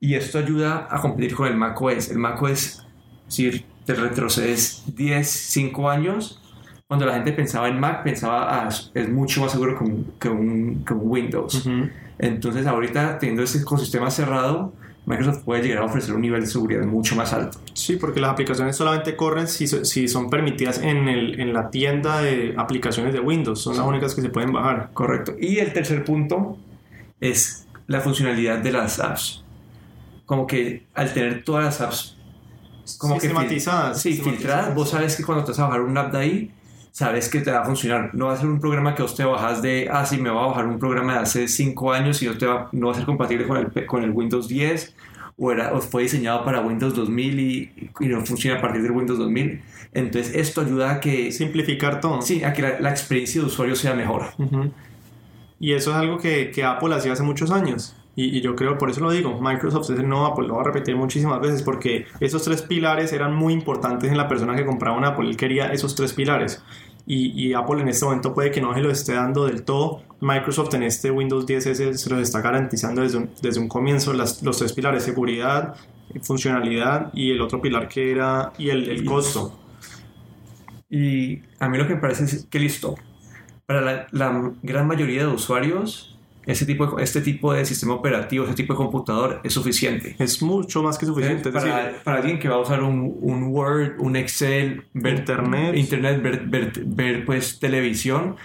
y 0.00 0.14
esto 0.14 0.38
ayuda 0.38 0.86
a 0.90 1.00
competir 1.00 1.34
con 1.34 1.48
el 1.48 1.56
macOS. 1.56 2.10
El 2.10 2.18
macOS, 2.18 2.84
si 3.26 3.64
te 3.84 3.94
retrocedes 3.94 4.84
10, 4.94 5.28
5 5.28 5.90
años, 5.90 6.40
cuando 6.86 7.04
la 7.04 7.14
gente 7.14 7.32
pensaba 7.32 7.68
en 7.68 7.78
Mac, 7.80 8.02
pensaba, 8.02 8.66
ah, 8.66 8.68
es 8.94 9.08
mucho 9.10 9.42
más 9.42 9.52
seguro 9.52 9.76
que 9.76 9.84
un, 9.84 10.12
que 10.18 10.28
un, 10.28 10.84
que 10.86 10.94
un 10.94 11.00
Windows. 11.02 11.66
Ujú. 11.66 11.90
Entonces, 12.18 12.66
ahorita 12.66 13.18
teniendo 13.18 13.42
este 13.42 13.58
ecosistema 13.58 14.10
cerrado, 14.10 14.72
Microsoft 15.04 15.42
puede 15.44 15.62
llegar 15.62 15.82
a 15.82 15.86
ofrecer 15.86 16.14
un 16.14 16.22
nivel 16.22 16.40
de 16.42 16.46
seguridad 16.46 16.84
mucho 16.84 17.16
más 17.16 17.32
alto. 17.32 17.58
Sí, 17.88 17.96
porque 17.96 18.20
las 18.20 18.32
aplicaciones 18.32 18.76
solamente 18.76 19.16
corren 19.16 19.48
si, 19.48 19.66
si 19.66 20.08
son 20.08 20.28
permitidas 20.28 20.76
en, 20.76 21.08
el, 21.08 21.40
en 21.40 21.54
la 21.54 21.70
tienda 21.70 22.20
de 22.20 22.54
aplicaciones 22.58 23.14
de 23.14 23.20
Windows. 23.20 23.62
Son 23.62 23.78
las 23.78 23.86
únicas 23.86 24.14
que 24.14 24.20
se 24.20 24.28
pueden 24.28 24.52
bajar. 24.52 24.90
Correcto. 24.92 25.34
Y 25.40 25.56
el 25.56 25.72
tercer 25.72 26.04
punto 26.04 26.58
es 27.18 27.66
la 27.86 28.02
funcionalidad 28.02 28.58
de 28.58 28.72
las 28.72 29.00
apps. 29.00 29.42
Como 30.26 30.46
que 30.46 30.84
al 30.92 31.14
tener 31.14 31.42
todas 31.44 31.64
las 31.64 31.80
apps 31.80 32.18
como 32.98 33.14
que 33.14 33.20
Sistematizadas. 33.22 34.02
sí, 34.02 34.12
sistematizadas. 34.12 34.38
filtradas, 34.38 34.74
vos 34.74 34.90
sabes 34.90 35.16
que 35.16 35.24
cuando 35.24 35.44
te 35.44 35.52
vas 35.52 35.60
a 35.60 35.64
bajar 35.64 35.80
una 35.80 36.02
app 36.02 36.12
de 36.12 36.18
ahí, 36.18 36.50
sabes 36.92 37.30
que 37.30 37.40
te 37.40 37.50
va 37.50 37.60
a 37.60 37.64
funcionar. 37.64 38.10
No 38.12 38.26
va 38.26 38.34
a 38.34 38.36
ser 38.36 38.48
un 38.48 38.60
programa 38.60 38.94
que 38.94 39.00
vos 39.00 39.14
te 39.14 39.24
bajas 39.24 39.62
de, 39.62 39.88
ah, 39.90 40.04
sí, 40.04 40.18
me 40.18 40.28
va 40.28 40.44
a 40.44 40.48
bajar 40.48 40.66
un 40.66 40.78
programa 40.78 41.14
de 41.14 41.20
hace 41.20 41.48
5 41.48 41.90
años 41.90 42.20
y 42.20 42.26
no, 42.26 42.36
te 42.36 42.44
va, 42.44 42.68
no 42.70 42.88
va 42.88 42.92
a 42.92 42.96
ser 42.96 43.06
compatible 43.06 43.48
con 43.48 43.56
el, 43.56 43.86
con 43.86 44.04
el 44.04 44.10
Windows 44.10 44.46
10 44.46 44.94
o, 45.38 45.52
era, 45.52 45.72
o 45.72 45.80
fue 45.80 46.02
diseñado 46.02 46.44
para 46.44 46.60
Windows 46.60 46.94
2000 46.94 47.40
y, 47.40 47.72
y 48.00 48.06
no 48.06 48.24
funciona 48.26 48.58
a 48.58 48.60
partir 48.60 48.82
del 48.82 48.90
Windows 48.92 49.18
2000. 49.18 49.62
Entonces 49.94 50.34
esto 50.34 50.60
ayuda 50.60 50.92
a 50.92 51.00
que, 51.00 51.32
Simplificar 51.32 52.00
todo. 52.00 52.20
sí, 52.22 52.42
a 52.44 52.52
que 52.52 52.62
la, 52.62 52.80
la 52.80 52.90
experiencia 52.90 53.40
de 53.40 53.46
usuario 53.46 53.76
sea 53.76 53.94
mejor. 53.94 54.26
Ujú. 54.38 54.70
Y 55.60 55.72
eso 55.72 55.90
es 55.90 55.96
algo 55.96 56.18
que, 56.18 56.50
que 56.50 56.64
Apple 56.64 56.94
hacía 56.94 57.12
hace 57.12 57.22
muchos 57.22 57.50
años. 57.50 57.94
Y, 58.14 58.36
y 58.36 58.40
yo 58.40 58.56
creo, 58.56 58.78
por 58.78 58.90
eso 58.90 59.00
lo 59.00 59.12
digo, 59.12 59.40
Microsoft 59.40 59.90
es 59.90 59.98
el 60.00 60.08
nuevo 60.08 60.26
Apple, 60.26 60.48
lo 60.48 60.54
voy 60.54 60.62
a 60.62 60.66
repetir 60.66 60.96
muchísimas 60.96 61.40
veces, 61.40 61.62
porque 61.62 62.06
esos 62.18 62.42
tres 62.42 62.62
pilares 62.62 63.12
eran 63.12 63.34
muy 63.34 63.52
importantes 63.52 64.10
en 64.10 64.16
la 64.16 64.26
persona 64.26 64.56
que 64.56 64.66
compraba 64.66 64.96
un 64.96 65.04
Apple. 65.04 65.28
Él 65.28 65.36
quería 65.36 65.72
esos 65.72 65.94
tres 65.94 66.12
pilares. 66.12 66.62
Y, 67.08 67.48
y, 67.48 67.54
Apple 67.54 67.80
en 67.80 67.88
este 67.88 68.04
momento 68.04 68.34
puede 68.34 68.50
que 68.50 68.60
no 68.60 68.74
se 68.74 68.82
lo 68.82 68.90
esté 68.90 69.14
dando 69.14 69.46
del 69.46 69.64
todo. 69.64 70.02
Microsoft 70.20 70.74
en 70.74 70.82
este 70.82 71.10
Windows 71.10 71.46
10S 71.46 71.94
se 71.94 72.10
los 72.10 72.20
está 72.20 72.42
garantizando 72.42 73.00
desde 73.00 73.16
un, 73.16 73.30
desde 73.40 73.60
un 73.60 73.68
comienzo 73.68 74.12
las, 74.12 74.42
los 74.42 74.58
tres 74.58 74.74
pilares, 74.74 75.04
seguridad, 75.04 75.74
funcionalidad 76.20 77.10
y 77.14 77.30
el 77.30 77.40
otro 77.40 77.62
pilar 77.62 77.88
que 77.88 78.10
era 78.10 78.52
y 78.58 78.68
el, 78.68 78.90
el 78.90 79.06
costo. 79.06 79.58
Y 80.90 81.40
a 81.58 81.70
mí 81.70 81.78
lo 81.78 81.86
que 81.86 81.94
me 81.94 82.00
parece 82.00 82.24
es 82.24 82.46
que 82.50 82.58
listo, 82.58 82.94
para 83.64 83.80
la, 83.80 84.06
la 84.10 84.52
gran 84.62 84.86
mayoría 84.86 85.22
de 85.22 85.28
usuarios 85.28 86.17
ese 86.48 86.64
tipo 86.64 86.86
de, 86.86 87.04
este 87.04 87.20
tipo 87.20 87.52
de 87.52 87.62
sistema 87.66 87.92
operativo, 87.92 88.46
ese 88.46 88.54
tipo 88.54 88.72
de 88.72 88.78
computador 88.78 89.40
es 89.44 89.52
suficiente. 89.52 90.16
Es 90.18 90.40
mucho 90.40 90.82
más 90.82 90.96
que 90.96 91.04
suficiente. 91.04 91.52
para, 91.52 91.64
decir, 91.64 92.00
para, 92.02 92.16
alguien 92.16 92.38
que 92.38 92.48
va 92.48 92.54
a 92.54 92.60
usar 92.60 92.82
un, 92.82 93.18
un 93.20 93.48
Word, 93.48 93.96
un 93.98 94.16
Excel, 94.16 94.84
ver 94.94 95.18
Internet, 95.18 95.76
internet 95.76 96.22
ver, 96.22 96.46
ver, 96.46 96.72
ver, 96.86 97.24
pues 97.26 97.60
televisión, 97.60 98.36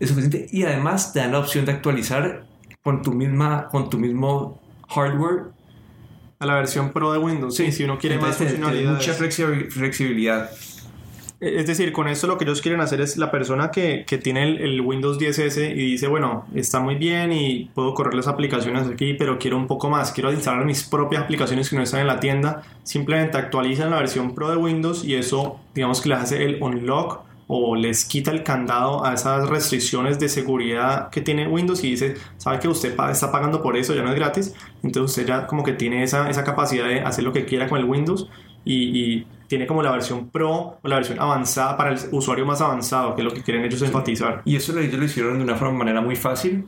es 0.00 0.08
suficiente. 0.08 0.48
Y 0.50 0.64
además 0.64 1.12
te 1.12 1.20
dan 1.20 1.30
la 1.30 1.38
opción 1.38 1.64
de 1.64 1.70
actualizar 1.70 2.46
con 2.82 3.00
tu, 3.00 3.12
misma, 3.12 3.68
con 3.68 3.88
tu 3.88 3.96
mismo 3.96 4.60
hardware. 4.88 5.52
A 6.40 6.46
la 6.46 6.56
versión 6.56 6.92
Pro 6.92 7.12
de 7.12 7.20
Windows, 7.20 7.54
sí, 7.54 7.70
si 7.70 7.84
uno 7.84 7.96
quiere 7.96 8.16
Entonces, 8.16 8.40
más 8.40 8.50
funcionalidad. 8.50 8.94
Mucha 8.94 9.12
flexibilidad. 9.14 10.50
Es 11.42 11.66
decir, 11.66 11.90
con 11.90 12.06
esto 12.06 12.28
lo 12.28 12.38
que 12.38 12.44
ellos 12.44 12.62
quieren 12.62 12.80
hacer 12.80 13.00
es 13.00 13.16
la 13.16 13.32
persona 13.32 13.72
que, 13.72 14.04
que 14.06 14.16
tiene 14.16 14.44
el, 14.44 14.80
Windows 14.80 15.18
10S 15.18 15.72
y 15.72 15.90
dice, 15.90 16.06
bueno, 16.06 16.46
está 16.54 16.78
muy 16.78 16.94
bien 16.94 17.32
y 17.32 17.64
puedo 17.74 17.94
correr 17.94 18.14
las 18.14 18.28
aplicaciones 18.28 18.86
aquí, 18.86 19.14
pero 19.14 19.40
quiero 19.40 19.56
un 19.56 19.66
poco 19.66 19.90
más, 19.90 20.12
quiero 20.12 20.32
instalar 20.32 20.64
mis 20.64 20.84
propias 20.84 21.24
aplicaciones 21.24 21.68
que 21.68 21.74
no 21.74 21.82
están 21.82 21.98
en 21.98 22.06
la 22.06 22.20
tienda, 22.20 22.62
simplemente 22.84 23.38
actualizan 23.38 23.90
la 23.90 23.96
versión 23.96 24.36
Pro 24.36 24.50
de 24.50 24.56
Windows 24.56 25.04
y 25.04 25.16
eso, 25.16 25.58
digamos 25.74 26.00
que 26.00 26.10
les 26.10 26.18
hace 26.18 26.44
el 26.44 26.62
unlock 26.62 27.24
o 27.48 27.74
les 27.74 28.04
quita 28.04 28.30
el 28.30 28.44
candado 28.44 29.04
a 29.04 29.14
esas 29.14 29.48
restricciones 29.48 30.20
de 30.20 30.28
seguridad 30.28 31.10
que 31.10 31.22
tiene 31.22 31.48
Windows 31.48 31.82
y 31.82 31.90
dice, 31.90 32.14
sabe 32.36 32.60
que 32.60 32.68
usted 32.68 32.96
está 33.10 33.32
pagando 33.32 33.62
por 33.64 33.76
eso, 33.76 33.96
ya 33.96 34.04
no 34.04 34.10
es 34.10 34.14
gratis, 34.14 34.54
entonces 34.84 35.10
usted 35.10 35.26
ya 35.26 35.48
como 35.48 35.64
que 35.64 35.72
tiene 35.72 36.04
esa, 36.04 36.30
esa 36.30 36.44
capacidad 36.44 36.86
de 36.86 37.00
hacer 37.00 37.24
lo 37.24 37.32
que 37.32 37.46
quiera 37.46 37.68
con 37.68 37.80
el 37.80 37.84
Windows 37.84 38.28
y 38.64 39.26
tiene 39.52 39.66
como 39.66 39.82
la 39.82 39.90
versión 39.90 40.30
Pro 40.30 40.78
o 40.82 40.88
la 40.88 40.94
versión 40.94 41.20
avanzada 41.20 41.76
para 41.76 41.90
el 41.90 41.98
usuario 42.10 42.46
más 42.46 42.62
avanzado, 42.62 43.14
que 43.14 43.20
es 43.20 43.24
lo 43.26 43.34
que 43.34 43.42
quieren 43.42 43.62
ellos 43.62 43.82
enfatizar. 43.82 44.40
Y 44.46 44.56
eso 44.56 44.78
ellos 44.78 44.98
lo 44.98 45.04
hicieron 45.04 45.36
de 45.36 45.44
una 45.44 45.56
forma, 45.56 45.80
manera 45.80 46.00
muy 46.00 46.16
fácil. 46.16 46.64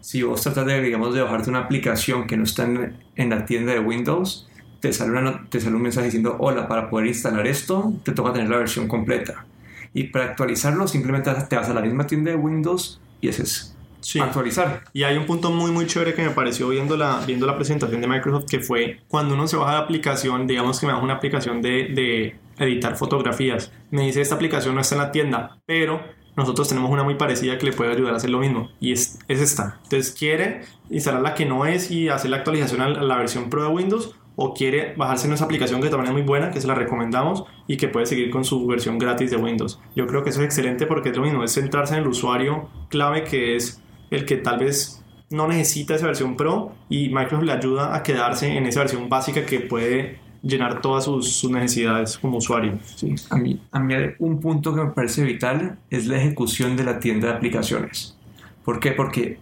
Si 0.00 0.22
vos 0.22 0.40
tratas 0.40 0.64
de, 0.64 0.80
digamos, 0.80 1.12
de 1.12 1.20
bajarte 1.20 1.50
una 1.50 1.58
aplicación 1.58 2.28
que 2.28 2.36
no 2.36 2.44
está 2.44 2.62
en, 2.62 3.28
la 3.28 3.44
tienda 3.44 3.72
de 3.72 3.80
Windows, 3.80 4.48
te 4.78 4.92
sale, 4.92 5.20
te 5.48 5.60
sale 5.60 5.74
un 5.74 5.82
mensaje 5.82 6.04
diciendo, 6.04 6.36
hola, 6.38 6.68
para 6.68 6.88
poder 6.88 7.08
instalar 7.08 7.44
esto, 7.44 7.92
te 8.04 8.12
toca 8.12 8.32
tener 8.32 8.48
la 8.48 8.58
versión 8.58 8.86
completa. 8.86 9.44
Y 9.92 10.04
para 10.04 10.26
actualizarlo, 10.26 10.86
simplemente 10.86 11.34
te 11.34 11.56
vas 11.56 11.68
a 11.68 11.74
la 11.74 11.80
misma 11.80 12.06
tienda 12.06 12.30
de 12.30 12.36
Windows 12.36 13.00
y 13.20 13.30
haces 13.30 13.76
Actualizar. 14.20 14.84
Y 14.92 15.02
hay 15.02 15.16
un 15.16 15.26
punto 15.26 15.50
muy 15.50 15.70
muy 15.70 15.86
chévere 15.86 16.14
que 16.14 16.22
me 16.22 16.30
pareció 16.30 16.68
viendo 16.68 16.96
la, 16.96 17.20
viendo 17.26 17.46
la 17.46 17.56
presentación 17.56 18.00
de 18.00 18.06
Microsoft 18.06 18.46
que 18.48 18.60
fue 18.60 19.00
cuando 19.08 19.34
uno 19.34 19.46
se 19.46 19.56
baja 19.56 19.72
la 19.72 19.78
aplicación, 19.78 20.46
digamos 20.46 20.80
que 20.80 20.86
me 20.86 20.92
baja 20.92 21.04
una 21.04 21.14
aplicación 21.14 21.60
de, 21.62 21.88
de 21.88 22.36
editar 22.58 22.96
fotografías. 22.96 23.72
Me 23.90 24.02
dice 24.02 24.20
esta 24.20 24.34
aplicación 24.34 24.74
no 24.74 24.80
está 24.80 24.94
en 24.94 25.00
la 25.00 25.12
tienda, 25.12 25.58
pero 25.66 26.00
nosotros 26.36 26.68
tenemos 26.68 26.90
una 26.90 27.02
muy 27.02 27.16
parecida 27.16 27.58
que 27.58 27.66
le 27.66 27.72
puede 27.72 27.92
ayudar 27.92 28.14
a 28.14 28.16
hacer 28.16 28.30
lo 28.30 28.38
mismo 28.38 28.70
y 28.80 28.92
es, 28.92 29.18
es 29.26 29.40
esta. 29.40 29.80
Entonces 29.82 30.14
quiere 30.16 30.62
instalar 30.88 31.20
la 31.20 31.34
que 31.34 31.44
no 31.44 31.66
es 31.66 31.90
y 31.90 32.08
hacer 32.08 32.30
la 32.30 32.38
actualización 32.38 32.80
a 32.80 32.88
la 32.88 33.16
versión 33.16 33.50
Pro 33.50 33.62
de 33.62 33.68
Windows 33.68 34.14
o 34.40 34.54
quiere 34.54 34.94
bajarse 34.96 35.26
nuestra 35.26 35.46
aplicación 35.46 35.82
que 35.82 35.88
también 35.88 36.10
es 36.10 36.12
muy 36.12 36.22
buena, 36.22 36.52
que 36.52 36.60
se 36.60 36.68
la 36.68 36.76
recomendamos 36.76 37.42
y 37.66 37.76
que 37.76 37.88
puede 37.88 38.06
seguir 38.06 38.30
con 38.30 38.44
su 38.44 38.64
versión 38.68 38.96
gratis 38.96 39.32
de 39.32 39.36
Windows. 39.36 39.80
Yo 39.96 40.06
creo 40.06 40.22
que 40.22 40.30
eso 40.30 40.38
es 40.40 40.46
excelente 40.46 40.86
porque 40.86 41.08
es 41.08 41.16
lo 41.16 41.24
mismo, 41.24 41.42
es 41.42 41.52
centrarse 41.52 41.94
en 41.94 42.02
el 42.02 42.06
usuario 42.06 42.68
clave 42.88 43.24
que 43.24 43.56
es 43.56 43.82
el 44.10 44.24
que 44.24 44.36
tal 44.36 44.58
vez 44.58 45.02
no 45.30 45.46
necesita 45.46 45.94
esa 45.94 46.06
versión 46.06 46.36
Pro 46.36 46.72
y 46.88 47.08
Microsoft 47.08 47.44
le 47.44 47.52
ayuda 47.52 47.94
a 47.94 48.02
quedarse 48.02 48.56
en 48.56 48.66
esa 48.66 48.80
versión 48.80 49.08
básica 49.08 49.44
que 49.44 49.60
puede 49.60 50.18
llenar 50.42 50.80
todas 50.80 51.04
sus, 51.04 51.32
sus 51.32 51.50
necesidades 51.50 52.16
como 52.18 52.38
usuario. 52.38 52.78
Sí. 52.94 53.14
A, 53.30 53.36
mí, 53.36 53.60
a 53.72 53.80
mí 53.80 53.94
un 54.18 54.40
punto 54.40 54.74
que 54.74 54.82
me 54.82 54.90
parece 54.90 55.24
vital 55.24 55.78
es 55.90 56.06
la 56.06 56.16
ejecución 56.16 56.76
de 56.76 56.84
la 56.84 57.00
tienda 57.00 57.28
de 57.28 57.34
aplicaciones. 57.34 58.16
¿Por 58.64 58.80
qué? 58.80 58.92
Porque 58.92 59.38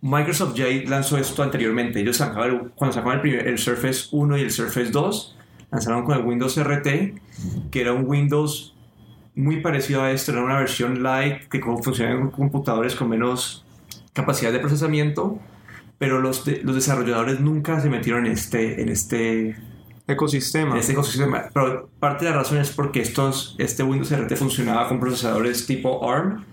Microsoft 0.00 0.54
ya 0.54 0.66
lanzó 0.86 1.18
esto 1.18 1.42
anteriormente. 1.42 2.00
Ellos 2.00 2.18
sacaban, 2.18 2.72
cuando 2.74 2.94
sacaban 2.94 3.16
el, 3.16 3.22
primer, 3.22 3.48
el 3.48 3.58
Surface 3.58 4.08
1 4.12 4.38
y 4.38 4.42
el 4.42 4.50
Surface 4.50 4.90
2, 4.90 5.36
lanzaron 5.70 6.04
con 6.04 6.16
el 6.18 6.24
Windows 6.24 6.62
RT, 6.62 7.70
que 7.70 7.80
era 7.80 7.92
un 7.92 8.04
Windows 8.06 8.74
muy 9.34 9.60
parecido 9.60 10.02
a 10.02 10.12
esto, 10.12 10.32
era 10.32 10.44
una 10.44 10.58
versión 10.58 11.02
light 11.02 11.48
que 11.48 11.60
funcionaba 11.60 12.20
en 12.20 12.30
computadores 12.30 12.94
con 12.94 13.08
menos 13.08 13.63
capacidad 14.14 14.52
de 14.52 14.60
procesamiento, 14.60 15.38
pero 15.98 16.20
los, 16.20 16.44
de, 16.46 16.62
los 16.62 16.74
desarrolladores 16.74 17.40
nunca 17.40 17.80
se 17.80 17.90
metieron 17.90 18.24
en 18.24 18.32
este, 18.32 18.80
en 18.80 18.88
este 18.88 19.56
ecosistema. 20.06 20.72
En 20.72 20.78
este 20.78 20.92
ecosistema. 20.92 21.50
Pero 21.52 21.90
parte 22.00 22.24
de 22.24 22.30
la 22.30 22.38
razón 22.38 22.58
es 22.58 22.70
porque 22.70 23.00
estos, 23.00 23.54
este 23.58 23.82
Windows 23.82 24.10
RT 24.16 24.34
funcionaba 24.36 24.88
con 24.88 25.00
procesadores 25.00 25.66
tipo 25.66 26.08
ARM 26.10 26.44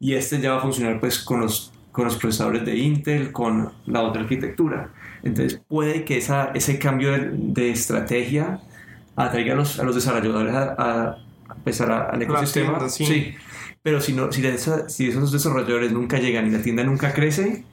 y 0.00 0.14
este 0.14 0.40
ya 0.40 0.52
va 0.52 0.58
a 0.58 0.62
funcionar 0.62 0.98
pues 0.98 1.18
con 1.18 1.40
los, 1.40 1.72
con 1.92 2.06
los 2.06 2.16
procesadores 2.16 2.64
de 2.64 2.76
Intel, 2.76 3.32
con 3.32 3.72
la 3.86 4.02
otra 4.02 4.22
arquitectura. 4.22 4.90
Entonces 5.22 5.60
puede 5.68 6.04
que 6.04 6.18
esa, 6.18 6.50
ese 6.54 6.78
cambio 6.78 7.12
de, 7.12 7.30
de 7.32 7.70
estrategia 7.70 8.60
atraiga 9.16 9.54
a 9.54 9.56
los, 9.56 9.78
a 9.78 9.84
los 9.84 9.94
desarrolladores 9.94 10.54
a, 10.54 10.74
a, 10.78 11.16
a 11.16 12.10
al 12.10 12.22
ecosistema. 12.22 12.78
Tienda, 12.78 12.88
sí. 12.88 13.06
sí. 13.06 13.34
Pero 13.84 14.00
si, 14.00 14.14
no, 14.14 14.32
si, 14.32 14.40
de 14.40 14.54
esa, 14.54 14.88
si 14.88 15.08
esos 15.08 15.30
desarrolladores 15.30 15.92
nunca 15.92 16.18
llegan 16.18 16.46
y 16.46 16.50
la 16.50 16.62
tienda 16.62 16.82
nunca 16.84 17.12
crece, 17.12 17.66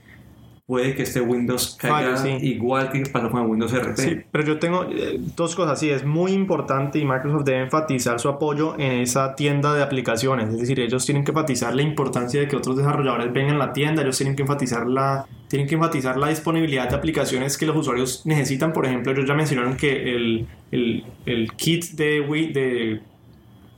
puede 0.66 0.94
que 0.94 1.04
este 1.04 1.22
Windows 1.22 1.78
caiga 1.80 2.18
sí. 2.18 2.36
igual 2.42 2.92
que 2.92 3.02
pasó 3.04 3.30
con 3.30 3.50
Windows 3.50 3.74
RT. 3.74 3.98
Sí, 3.98 4.18
pero 4.30 4.44
yo 4.44 4.60
tengo 4.60 4.84
eh, 4.92 5.18
dos 5.38 5.56
cosas. 5.56 5.80
Sí, 5.80 5.90
es 5.90 6.04
muy 6.04 6.34
importante 6.34 7.00
y 7.00 7.06
Microsoft 7.06 7.46
debe 7.46 7.62
enfatizar 7.62 8.20
su 8.20 8.28
apoyo 8.28 8.78
en 8.78 8.92
esa 9.00 9.36
tienda 9.36 9.74
de 9.74 9.84
aplicaciones. 9.84 10.50
Es 10.50 10.60
decir, 10.60 10.82
ellos 10.82 11.06
tienen 11.06 11.24
que 11.24 11.32
enfatizar 11.32 11.74
la 11.74 11.82
importancia 11.82 12.42
de 12.42 12.50
que 12.50 12.58
otros 12.58 12.76
desarrolladores 12.76 13.32
vengan 13.32 13.56
a 13.56 13.68
la 13.68 13.72
tienda. 13.72 14.02
Ellos 14.02 14.18
tienen 14.18 14.36
que 14.36 14.42
enfatizar 14.42 14.88
la, 14.88 15.26
tienen 15.48 15.66
que 15.66 15.76
enfatizar 15.76 16.18
la 16.18 16.28
disponibilidad 16.28 16.90
de 16.90 16.96
aplicaciones 16.98 17.58
que 17.58 17.66
los 17.66 17.78
usuarios 17.78 18.26
necesitan. 18.26 18.74
Por 18.74 18.86
ejemplo, 18.86 19.14
ellos 19.14 19.26
ya 19.26 19.34
mencionaron 19.34 19.78
que 19.78 20.14
el, 20.14 20.48
el, 20.72 21.06
el 21.26 21.52
kit 21.54 21.86
de, 21.92 22.20
Wii, 22.20 22.52
de 22.52 23.02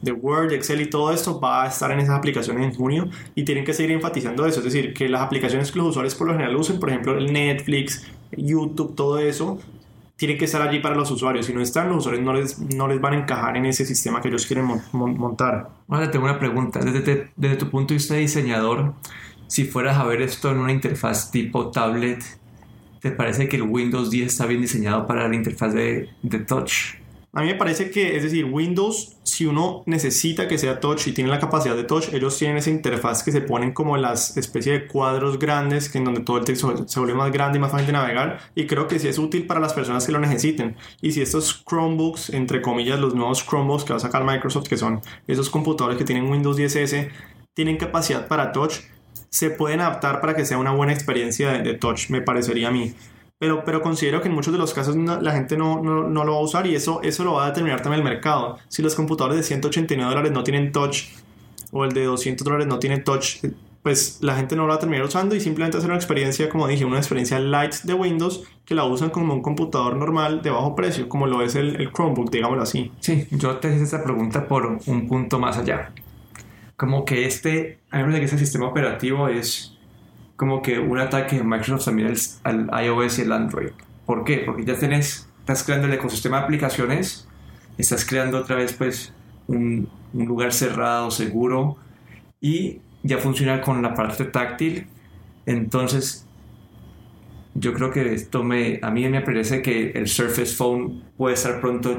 de 0.03 0.11
Word, 0.11 0.51
Excel 0.51 0.81
y 0.81 0.89
todo 0.89 1.11
esto 1.13 1.39
va 1.39 1.63
a 1.63 1.67
estar 1.67 1.91
en 1.91 1.99
esas 1.99 2.17
aplicaciones 2.17 2.65
en 2.65 2.75
junio 2.75 3.09
y 3.35 3.45
tienen 3.45 3.63
que 3.63 3.73
seguir 3.73 3.91
enfatizando 3.91 4.45
eso, 4.45 4.59
es 4.59 4.65
decir, 4.65 4.93
que 4.93 5.07
las 5.07 5.21
aplicaciones 5.21 5.71
que 5.71 5.79
los 5.79 5.89
usuarios 5.89 6.13
por 6.15 6.27
lo 6.27 6.33
general 6.33 6.55
usen, 6.55 6.79
por 6.79 6.89
ejemplo 6.89 7.17
el 7.17 7.31
Netflix, 7.31 8.05
YouTube, 8.35 8.95
todo 8.95 9.17
eso, 9.17 9.59
tienen 10.17 10.37
que 10.37 10.45
estar 10.45 10.61
allí 10.61 10.79
para 10.79 10.95
los 10.95 11.09
usuarios. 11.09 11.45
Si 11.45 11.53
no 11.53 11.61
están, 11.61 11.89
los 11.89 11.99
usuarios 11.99 12.23
no 12.23 12.33
les, 12.33 12.59
no 12.59 12.87
les 12.87 12.99
van 12.99 13.13
a 13.13 13.17
encajar 13.17 13.57
en 13.57 13.65
ese 13.65 13.85
sistema 13.85 14.21
que 14.21 14.27
ellos 14.27 14.45
quieren 14.45 14.65
mon 14.91 15.17
montar. 15.17 15.69
Ahora 15.87 16.11
tengo 16.11 16.25
una 16.25 16.39
pregunta, 16.39 16.79
desde, 16.79 17.31
desde 17.35 17.55
tu 17.55 17.69
punto 17.69 17.93
de 17.93 17.97
vista 17.97 18.13
de 18.13 18.21
diseñador, 18.21 18.93
si 19.47 19.65
fueras 19.65 19.97
a 19.97 20.03
ver 20.03 20.21
esto 20.21 20.51
en 20.51 20.57
una 20.57 20.71
interfaz 20.71 21.31
tipo 21.31 21.71
tablet, 21.71 22.23
¿te 22.99 23.11
parece 23.11 23.47
que 23.47 23.55
el 23.55 23.63
Windows 23.63 24.09
10 24.09 24.27
está 24.27 24.45
bien 24.45 24.61
diseñado 24.61 25.07
para 25.07 25.27
la 25.27 25.35
interfaz 25.35 25.73
de, 25.73 26.09
de 26.21 26.39
touch? 26.39 27.02
A 27.35 27.41
mí 27.41 27.47
me 27.47 27.55
parece 27.55 27.89
que, 27.89 28.15
es 28.15 28.21
decir, 28.21 28.45
Windows, 28.45 29.17
si 29.23 29.47
uno 29.47 29.81
necesita 29.87 30.47
que 30.47 30.59
sea 30.59 30.79
touch 30.79 31.07
y 31.07 31.13
tiene 31.13 31.31
la 31.31 31.39
capacidad 31.39 31.75
de 31.75 31.83
touch, 31.83 32.13
ellos 32.13 32.37
tienen 32.37 32.57
esa 32.57 32.69
interfaz 32.69 33.23
que 33.23 33.31
se 33.31 33.41
ponen 33.41 33.73
como 33.73 33.97
las 33.97 34.37
especies 34.37 34.81
de 34.81 34.87
cuadros 34.87 35.39
grandes, 35.39 35.89
que 35.89 35.97
en 35.97 36.03
donde 36.03 36.21
todo 36.21 36.37
el 36.37 36.45
texto 36.45 36.85
se 36.87 36.99
vuelve 36.99 37.15
más 37.15 37.31
grande 37.31 37.57
y 37.57 37.61
más 37.61 37.71
fácil 37.71 37.87
de 37.87 37.93
navegar. 37.93 38.37
Y 38.53 38.67
creo 38.67 38.87
que 38.87 38.99
sí 38.99 39.07
es 39.07 39.17
útil 39.17 39.47
para 39.47 39.59
las 39.59 39.73
personas 39.73 40.05
que 40.05 40.11
lo 40.11 40.19
necesiten. 40.19 40.75
Y 41.01 41.13
si 41.13 41.23
estos 41.23 41.63
Chromebooks, 41.67 42.29
entre 42.29 42.61
comillas, 42.61 42.99
los 42.99 43.15
nuevos 43.15 43.43
Chromebooks 43.43 43.83
que 43.83 43.93
va 43.93 43.97
a 43.97 43.99
sacar 43.99 44.23
Microsoft, 44.23 44.67
que 44.67 44.77
son 44.77 45.01
esos 45.25 45.49
computadores 45.49 45.97
que 45.97 46.05
tienen 46.05 46.29
Windows 46.29 46.55
10S, 46.59 47.09
tienen 47.55 47.77
capacidad 47.77 48.27
para 48.27 48.51
touch, 48.51 48.75
se 49.31 49.49
pueden 49.49 49.81
adaptar 49.81 50.21
para 50.21 50.35
que 50.35 50.45
sea 50.45 50.59
una 50.59 50.71
buena 50.71 50.93
experiencia 50.93 51.53
de 51.53 51.73
touch, 51.73 52.11
me 52.11 52.21
parecería 52.21 52.67
a 52.67 52.71
mí. 52.71 52.93
Pero, 53.43 53.65
pero, 53.65 53.81
considero 53.81 54.21
que 54.21 54.29
en 54.29 54.35
muchos 54.35 54.53
de 54.53 54.57
los 54.57 54.73
casos 54.73 54.95
la 54.95 55.31
gente 55.33 55.57
no, 55.57 55.83
no, 55.83 56.07
no, 56.07 56.23
lo 56.23 56.31
va 56.31 56.37
a 56.37 56.41
usar 56.41 56.65
y 56.65 56.75
eso, 56.75 57.01
eso 57.03 57.25
lo 57.25 57.33
va 57.33 57.43
a 57.43 57.47
determinar 57.47 57.81
también 57.81 58.01
el 58.01 58.09
mercado. 58.09 58.57
Si 58.69 58.81
los 58.81 58.95
computadores 58.95 59.35
de 59.35 59.43
189 59.43 60.09
dólares 60.09 60.31
no 60.31 60.45
tienen 60.45 60.71
touch 60.71 61.09
o 61.73 61.83
el 61.83 61.91
de 61.91 62.05
200 62.05 62.45
dólares 62.45 62.67
no 62.67 62.79
tiene 62.79 62.99
touch, 62.99 63.43
pues 63.81 64.19
la 64.21 64.37
gente 64.37 64.55
no 64.55 64.61
lo 64.61 64.69
va 64.69 64.75
a 64.75 64.79
terminar 64.79 65.05
usando 65.05 65.35
y 65.35 65.41
simplemente 65.41 65.77
hacer 65.77 65.89
una 65.89 65.97
experiencia, 65.97 66.47
como 66.47 66.69
dije, 66.69 66.85
una 66.85 66.99
experiencia 66.99 67.37
light 67.37 67.73
de 67.83 67.93
Windows 67.93 68.45
que 68.63 68.75
la 68.75 68.85
usan 68.85 69.09
como 69.09 69.33
un 69.33 69.41
computador 69.41 69.97
normal 69.97 70.41
de 70.41 70.49
bajo 70.49 70.73
precio, 70.73 71.09
como 71.09 71.27
lo 71.27 71.41
es 71.41 71.55
el, 71.55 71.75
el 71.81 71.91
Chromebook, 71.91 72.31
digámoslo 72.31 72.63
así. 72.63 72.93
Sí, 73.01 73.27
yo 73.29 73.57
te 73.57 73.75
hice 73.75 73.83
esta 73.83 74.05
pregunta 74.05 74.47
por 74.47 74.77
un 74.85 75.05
punto 75.09 75.37
más 75.37 75.57
allá. 75.57 75.91
Como 76.77 77.03
que 77.03 77.25
este, 77.25 77.79
a 77.91 77.97
mí 77.97 78.03
me 78.03 78.11
parece 78.11 78.19
que 78.19 78.25
este 78.27 78.37
sistema 78.37 78.67
operativo 78.67 79.27
es 79.27 79.72
como 80.35 80.61
que 80.61 80.79
un 80.79 80.99
ataque 80.99 81.37
de 81.37 81.43
Microsoft 81.43 81.85
también 81.85 82.13
al, 82.43 82.69
iOS 82.85 83.19
y 83.19 83.21
el 83.21 83.31
Android. 83.31 83.71
¿Por 84.05 84.23
qué? 84.23 84.39
Porque 84.45 84.65
ya 84.65 84.75
tenés, 84.75 85.29
estás 85.39 85.63
creando 85.63 85.87
el 85.87 85.93
ecosistema 85.93 86.39
de 86.39 86.43
aplicaciones, 86.43 87.27
estás 87.77 88.05
creando 88.05 88.39
otra 88.39 88.55
vez 88.55 88.73
pues 88.73 89.13
un, 89.47 89.89
un 90.13 90.25
lugar 90.25 90.53
cerrado, 90.53 91.11
seguro, 91.11 91.77
y 92.41 92.81
ya 93.03 93.17
funciona 93.17 93.61
con 93.61 93.81
la 93.81 93.93
parte 93.93 94.25
táctil. 94.25 94.87
Entonces, 95.45 96.27
yo 97.55 97.73
creo 97.73 97.91
que 97.91 98.13
esto 98.13 98.43
me, 98.43 98.79
a 98.81 98.89
mí 98.89 99.07
me 99.07 99.21
parece 99.21 99.61
que 99.61 99.91
el 99.91 100.07
Surface 100.07 100.55
Phone 100.55 101.03
puede 101.17 101.35
estar 101.35 101.61
pronto, 101.61 101.97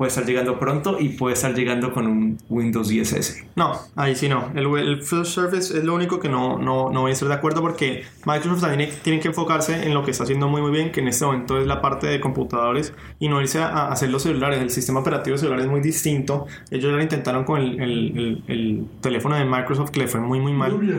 puede 0.00 0.08
estar 0.08 0.24
llegando 0.24 0.58
pronto 0.58 0.96
y 0.98 1.10
puede 1.10 1.34
estar 1.34 1.54
llegando 1.54 1.92
con 1.92 2.06
un 2.06 2.38
Windows 2.48 2.90
10S. 2.90 3.44
No, 3.54 3.74
ahí 3.96 4.16
sí 4.16 4.30
no. 4.30 4.50
El, 4.54 4.64
el 4.78 5.02
Full 5.02 5.24
Surface 5.24 5.76
es 5.76 5.84
lo 5.84 5.94
único 5.94 6.18
que 6.18 6.30
no, 6.30 6.58
no, 6.58 6.88
no 6.88 7.02
voy 7.02 7.10
a 7.10 7.12
estar 7.12 7.28
de 7.28 7.34
acuerdo 7.34 7.60
porque 7.60 8.04
Microsoft 8.24 8.62
también 8.62 8.88
tiene 9.02 9.20
que 9.20 9.28
enfocarse 9.28 9.86
en 9.86 9.92
lo 9.92 10.02
que 10.02 10.12
está 10.12 10.24
haciendo 10.24 10.48
muy 10.48 10.62
muy 10.62 10.70
bien, 10.70 10.90
que 10.90 11.00
en 11.00 11.08
este 11.08 11.26
momento 11.26 11.60
es 11.60 11.66
la 11.66 11.82
parte 11.82 12.06
de 12.06 12.18
computadores 12.18 12.94
y 13.18 13.28
no 13.28 13.42
irse 13.42 13.58
a, 13.58 13.66
a 13.66 13.92
hacer 13.92 14.08
los 14.08 14.22
celulares. 14.22 14.62
El 14.62 14.70
sistema 14.70 15.00
operativo 15.00 15.36
celular 15.36 15.60
es 15.60 15.66
muy 15.66 15.82
distinto. 15.82 16.46
Ellos 16.70 16.92
ya 16.92 16.96
lo 16.96 17.02
intentaron 17.02 17.44
con 17.44 17.60
el, 17.60 17.78
el, 17.82 18.16
el, 18.16 18.44
el 18.48 18.86
teléfono 19.02 19.36
de 19.36 19.44
Microsoft 19.44 19.90
que 19.90 20.00
le 20.00 20.08
fue 20.08 20.20
muy 20.20 20.40
muy 20.40 20.54
mal. 20.54 20.72
Lumia. 20.72 20.96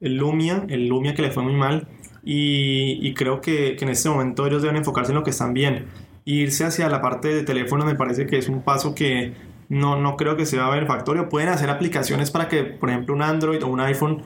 El 0.00 0.14
Lumia, 0.14 0.64
el 0.68 0.86
Lumia 0.86 1.12
que 1.12 1.22
le 1.22 1.32
fue 1.32 1.42
muy 1.42 1.56
mal. 1.56 1.88
Y, 2.22 3.00
y 3.02 3.14
creo 3.14 3.40
que, 3.40 3.74
que 3.74 3.84
en 3.84 3.90
este 3.90 4.08
momento 4.08 4.46
ellos 4.46 4.62
deben 4.62 4.76
enfocarse 4.76 5.10
en 5.10 5.16
lo 5.16 5.24
que 5.24 5.30
están 5.30 5.54
bien 5.54 5.86
irse 6.28 6.64
hacia 6.64 6.88
la 6.88 7.00
parte 7.00 7.28
de 7.28 7.42
teléfono 7.42 7.86
me 7.86 7.94
parece 7.94 8.26
que 8.26 8.36
es 8.36 8.48
un 8.48 8.62
paso 8.62 8.94
que 8.94 9.32
no, 9.68 9.98
no 10.00 10.16
creo 10.16 10.36
que 10.36 10.44
sea 10.44 10.68
benefactorio. 10.68 11.28
Pueden 11.28 11.48
hacer 11.48 11.70
aplicaciones 11.70 12.30
para 12.30 12.48
que, 12.48 12.64
por 12.64 12.90
ejemplo, 12.90 13.14
un 13.14 13.22
Android 13.22 13.62
o 13.62 13.68
un 13.68 13.80
iPhone 13.80 14.22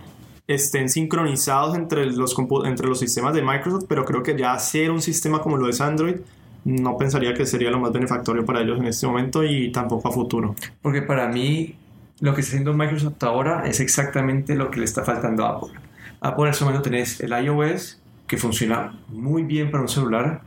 estén 0.48 0.88
sincronizados 0.88 1.76
entre 1.76 2.06
los, 2.06 2.34
entre 2.64 2.88
los 2.88 2.98
sistemas 2.98 3.34
de 3.34 3.42
Microsoft, 3.42 3.84
pero 3.88 4.04
creo 4.04 4.22
que 4.22 4.36
ya 4.36 4.52
hacer 4.52 4.90
un 4.90 5.00
sistema 5.00 5.40
como 5.40 5.56
lo 5.56 5.68
es 5.68 5.80
Android 5.80 6.16
no 6.64 6.96
pensaría 6.96 7.34
que 7.34 7.46
sería 7.46 7.70
lo 7.70 7.80
más 7.80 7.92
benefactorio 7.92 8.44
para 8.44 8.60
ellos 8.60 8.78
en 8.78 8.86
este 8.86 9.06
momento 9.06 9.44
y 9.44 9.70
tampoco 9.72 10.08
a 10.08 10.12
futuro. 10.12 10.54
Porque 10.80 11.02
para 11.02 11.28
mí 11.28 11.76
lo 12.20 12.34
que 12.34 12.40
está 12.40 12.52
haciendo 12.52 12.72
Microsoft 12.72 13.22
ahora 13.22 13.64
es 13.66 13.80
exactamente 13.80 14.54
lo 14.54 14.70
que 14.70 14.78
le 14.78 14.84
está 14.84 15.04
faltando 15.04 15.44
a 15.44 15.56
Apple. 15.56 15.70
Apple 16.20 16.44
en 16.44 16.50
este 16.50 16.64
momento 16.64 16.82
tenés 16.82 17.20
el 17.20 17.32
iOS 17.32 18.00
que 18.26 18.36
funciona 18.36 18.98
muy 19.08 19.42
bien 19.42 19.70
para 19.70 19.82
un 19.82 19.88
celular, 19.88 20.42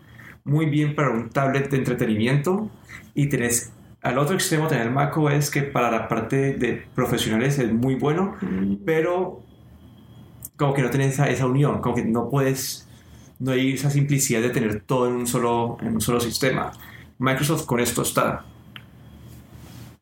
muy 0.45 0.67
bien 0.67 0.95
para 0.95 1.09
un 1.09 1.29
tablet 1.29 1.69
de 1.69 1.77
entretenimiento 1.77 2.69
y 3.13 3.27
tenés 3.27 3.73
al 4.01 4.19
otro 4.19 4.35
extremo 4.35 4.67
tener 4.67 4.91
macOS 4.91 5.49
que 5.49 5.63
para 5.63 5.89
la 5.89 6.07
parte 6.07 6.53
de 6.53 6.85
profesionales 6.93 7.57
es 7.57 7.73
muy 7.73 7.95
bueno, 7.95 8.35
pero 8.85 9.41
como 10.55 10.75
que 10.75 10.83
no 10.83 10.91
tenés 10.91 11.13
esa, 11.13 11.27
esa 11.27 11.47
unión, 11.47 11.81
como 11.81 11.95
que 11.95 12.05
no 12.05 12.29
puedes, 12.29 12.87
no 13.39 13.51
hay 13.51 13.73
esa 13.73 13.89
simplicidad 13.89 14.41
de 14.41 14.51
tener 14.51 14.81
todo 14.81 15.07
en 15.07 15.13
un 15.13 15.27
solo, 15.27 15.77
en 15.81 15.95
un 15.95 16.01
solo 16.01 16.19
sistema. 16.19 16.71
Microsoft 17.17 17.65
con 17.65 17.79
esto 17.79 18.03
está. 18.03 18.45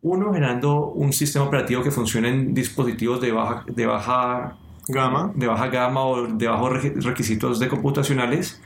Uno, 0.02 0.34
generando 0.34 0.88
un 0.88 1.14
sistema 1.14 1.46
operativo 1.46 1.82
que 1.82 1.92
funcione 1.92 2.28
en 2.28 2.54
dispositivos 2.54 3.22
de 3.22 3.32
baja, 3.32 3.64
de 3.68 3.86
baja 3.86 4.58
gama, 4.90 5.32
de 5.34 5.48
baja 5.48 5.68
gama 5.68 6.04
o 6.04 6.28
de 6.28 6.46
bajos 6.46 6.84
requisitos 7.06 7.58
de 7.58 7.70
computacionales 7.70 8.62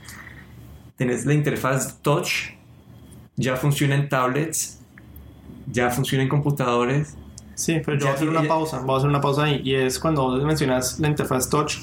tenés 0.98 1.24
la 1.24 1.32
interfaz 1.32 2.02
touch, 2.02 2.52
ya 3.36 3.56
funciona 3.56 3.94
en 3.94 4.08
tablets, 4.10 4.80
ya 5.66 5.90
funciona 5.90 6.24
en 6.24 6.28
computadores. 6.28 7.16
Sí, 7.54 7.80
pero 7.84 7.96
yo 7.96 8.06
voy 8.06 8.12
a 8.12 8.14
hacer 8.16 8.28
una 8.28 8.42
pausa, 8.42 8.80
voy 8.80 8.94
a 8.94 8.98
hacer 8.98 9.08
una 9.08 9.20
pausa 9.20 9.44
ahí, 9.44 9.62
y 9.64 9.74
es 9.74 9.98
cuando 9.98 10.22
vos 10.22 10.44
mencionas 10.44 11.00
la 11.00 11.08
interfaz 11.08 11.48
touch, 11.48 11.78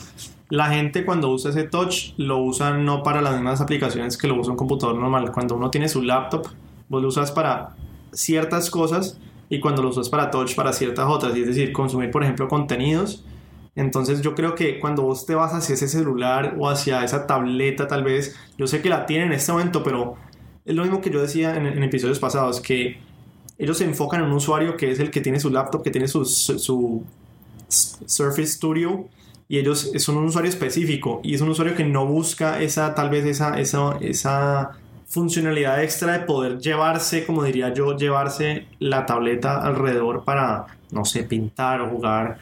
la 0.49 0.67
gente 0.67 1.05
cuando 1.05 1.29
usa 1.31 1.49
ese 1.49 1.63
touch 1.63 2.13
lo 2.17 2.37
usa 2.37 2.77
no 2.77 3.03
para 3.03 3.21
las 3.21 3.33
mismas 3.33 3.61
aplicaciones 3.61 4.17
que 4.17 4.27
lo 4.27 4.39
usa 4.39 4.51
un 4.51 4.57
computador 4.57 4.95
normal. 4.95 5.31
Cuando 5.31 5.55
uno 5.55 5.71
tiene 5.71 5.89
su 5.89 6.03
laptop, 6.03 6.47
vos 6.87 7.01
lo 7.01 7.07
usas 7.07 7.31
para 7.31 7.75
ciertas 8.11 8.69
cosas 8.69 9.17
y 9.49 9.59
cuando 9.59 9.81
lo 9.81 9.89
usas 9.89 10.09
para 10.09 10.29
touch 10.29 10.55
para 10.55 10.71
ciertas 10.73 11.07
otras, 11.07 11.35
es 11.35 11.47
decir, 11.47 11.71
consumir 11.71 12.11
por 12.11 12.23
ejemplo 12.23 12.47
contenidos. 12.47 13.23
Entonces 13.75 14.21
yo 14.21 14.35
creo 14.35 14.55
que 14.55 14.79
cuando 14.79 15.03
vos 15.03 15.25
te 15.25 15.35
vas 15.35 15.53
hacia 15.53 15.73
ese 15.73 15.87
celular 15.87 16.55
o 16.57 16.69
hacia 16.69 17.03
esa 17.03 17.27
tableta 17.27 17.87
tal 17.87 18.03
vez, 18.03 18.35
yo 18.57 18.67
sé 18.67 18.81
que 18.81 18.89
la 18.89 19.05
tienen 19.05 19.27
en 19.27 19.33
este 19.33 19.51
momento, 19.51 19.83
pero 19.83 20.15
es 20.63 20.75
lo 20.75 20.83
mismo 20.83 21.01
que 21.01 21.09
yo 21.09 21.21
decía 21.21 21.55
en, 21.55 21.83
episodios 21.83 22.19
pasados, 22.19 22.61
que 22.61 22.97
ellos 23.57 23.77
se 23.77 23.85
enfocan 23.85 24.21
en 24.21 24.27
un 24.27 24.33
usuario 24.33 24.77
que 24.77 24.91
es 24.91 24.99
el 24.99 25.11
que 25.11 25.21
tiene 25.21 25.39
su 25.39 25.49
laptop, 25.49 25.83
que 25.83 25.91
tiene 25.91 26.07
su, 26.07 26.25
su 26.25 27.03
Surface 27.67 28.47
Studio 28.47 29.07
y 29.47 29.59
ellos 29.59 29.91
son 29.97 30.17
un 30.17 30.25
usuario 30.25 30.49
específico 30.49 31.19
y 31.23 31.35
es 31.35 31.41
un 31.41 31.49
usuario 31.49 31.75
que 31.75 31.83
no 31.83 32.05
busca 32.05 32.61
esa 32.61 32.95
tal 32.95 33.09
vez 33.09 33.25
esa, 33.25 33.59
esa, 33.59 33.97
esa 34.01 34.71
funcionalidad 35.05 35.83
extra 35.83 36.13
de 36.13 36.19
poder 36.25 36.59
llevarse, 36.59 37.25
como 37.25 37.43
diría 37.43 37.73
yo, 37.73 37.95
llevarse 37.95 38.67
la 38.79 39.05
tableta 39.05 39.61
alrededor 39.61 40.23
para, 40.23 40.65
no 40.91 41.05
sé, 41.05 41.23
pintar 41.23 41.81
o 41.81 41.89
jugar 41.89 42.39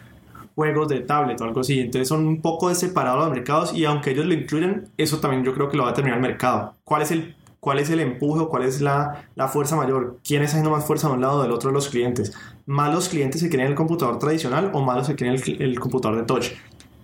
juegos 0.56 0.88
de 0.88 1.02
tablet 1.02 1.39
o 1.42 1.44
algo 1.44 1.62
así. 1.62 1.80
Entonces 1.80 2.08
son 2.08 2.26
un 2.28 2.42
poco 2.42 2.74
separados 2.74 3.26
los 3.26 3.32
mercados 3.32 3.74
y 3.74 3.86
aunque 3.86 4.12
ellos 4.12 4.26
lo 4.26 4.34
incluyen, 4.34 4.89
eso 4.98 5.20
también 5.20 5.44
yo 5.44 5.54
creo 5.54 5.70
que 5.70 5.78
lo 5.78 5.84
va 5.84 5.89
a 5.89 5.94
terminar 5.94 6.18
el 6.18 6.22
mercado. 6.22 6.76
¿Cuál 6.84 7.02
es 7.02 7.12
el, 7.12 7.36
cuál 7.60 7.80
es 7.80 7.89
el 7.89 8.00
empuje 8.00 8.42
o 8.42 8.50
cuál 8.50 8.63
es 8.63 8.82
la, 8.82 9.28
la 9.36 9.48
fuerza 9.48 9.76
mayor? 9.76 10.20
¿Quién 10.24 10.42
está 10.42 10.58
haciendo 10.58 10.72
más 10.72 10.86
fuerza 10.86 11.08
de 11.08 11.13
un 11.16 11.22
lado 11.22 11.39
o 11.39 11.42
del 11.44 11.52
otro 11.52 11.70
de 11.70 11.74
los 11.74 11.89
clientes? 11.89 12.34
¿Más 12.66 12.94
los 12.94 13.10
clientes 13.10 13.42
se 13.42 13.50
quieren 13.50 13.68
el 13.68 13.76
computador 13.76 14.20
tradicional 14.20 14.72
o 14.74 14.82
más 14.82 14.98
los 14.98 15.08
que 15.08 15.16
quieren 15.16 15.42
el, 15.42 15.62
el 15.62 15.80
computador 15.80 16.18
de 16.18 16.24
touch? 16.24 16.52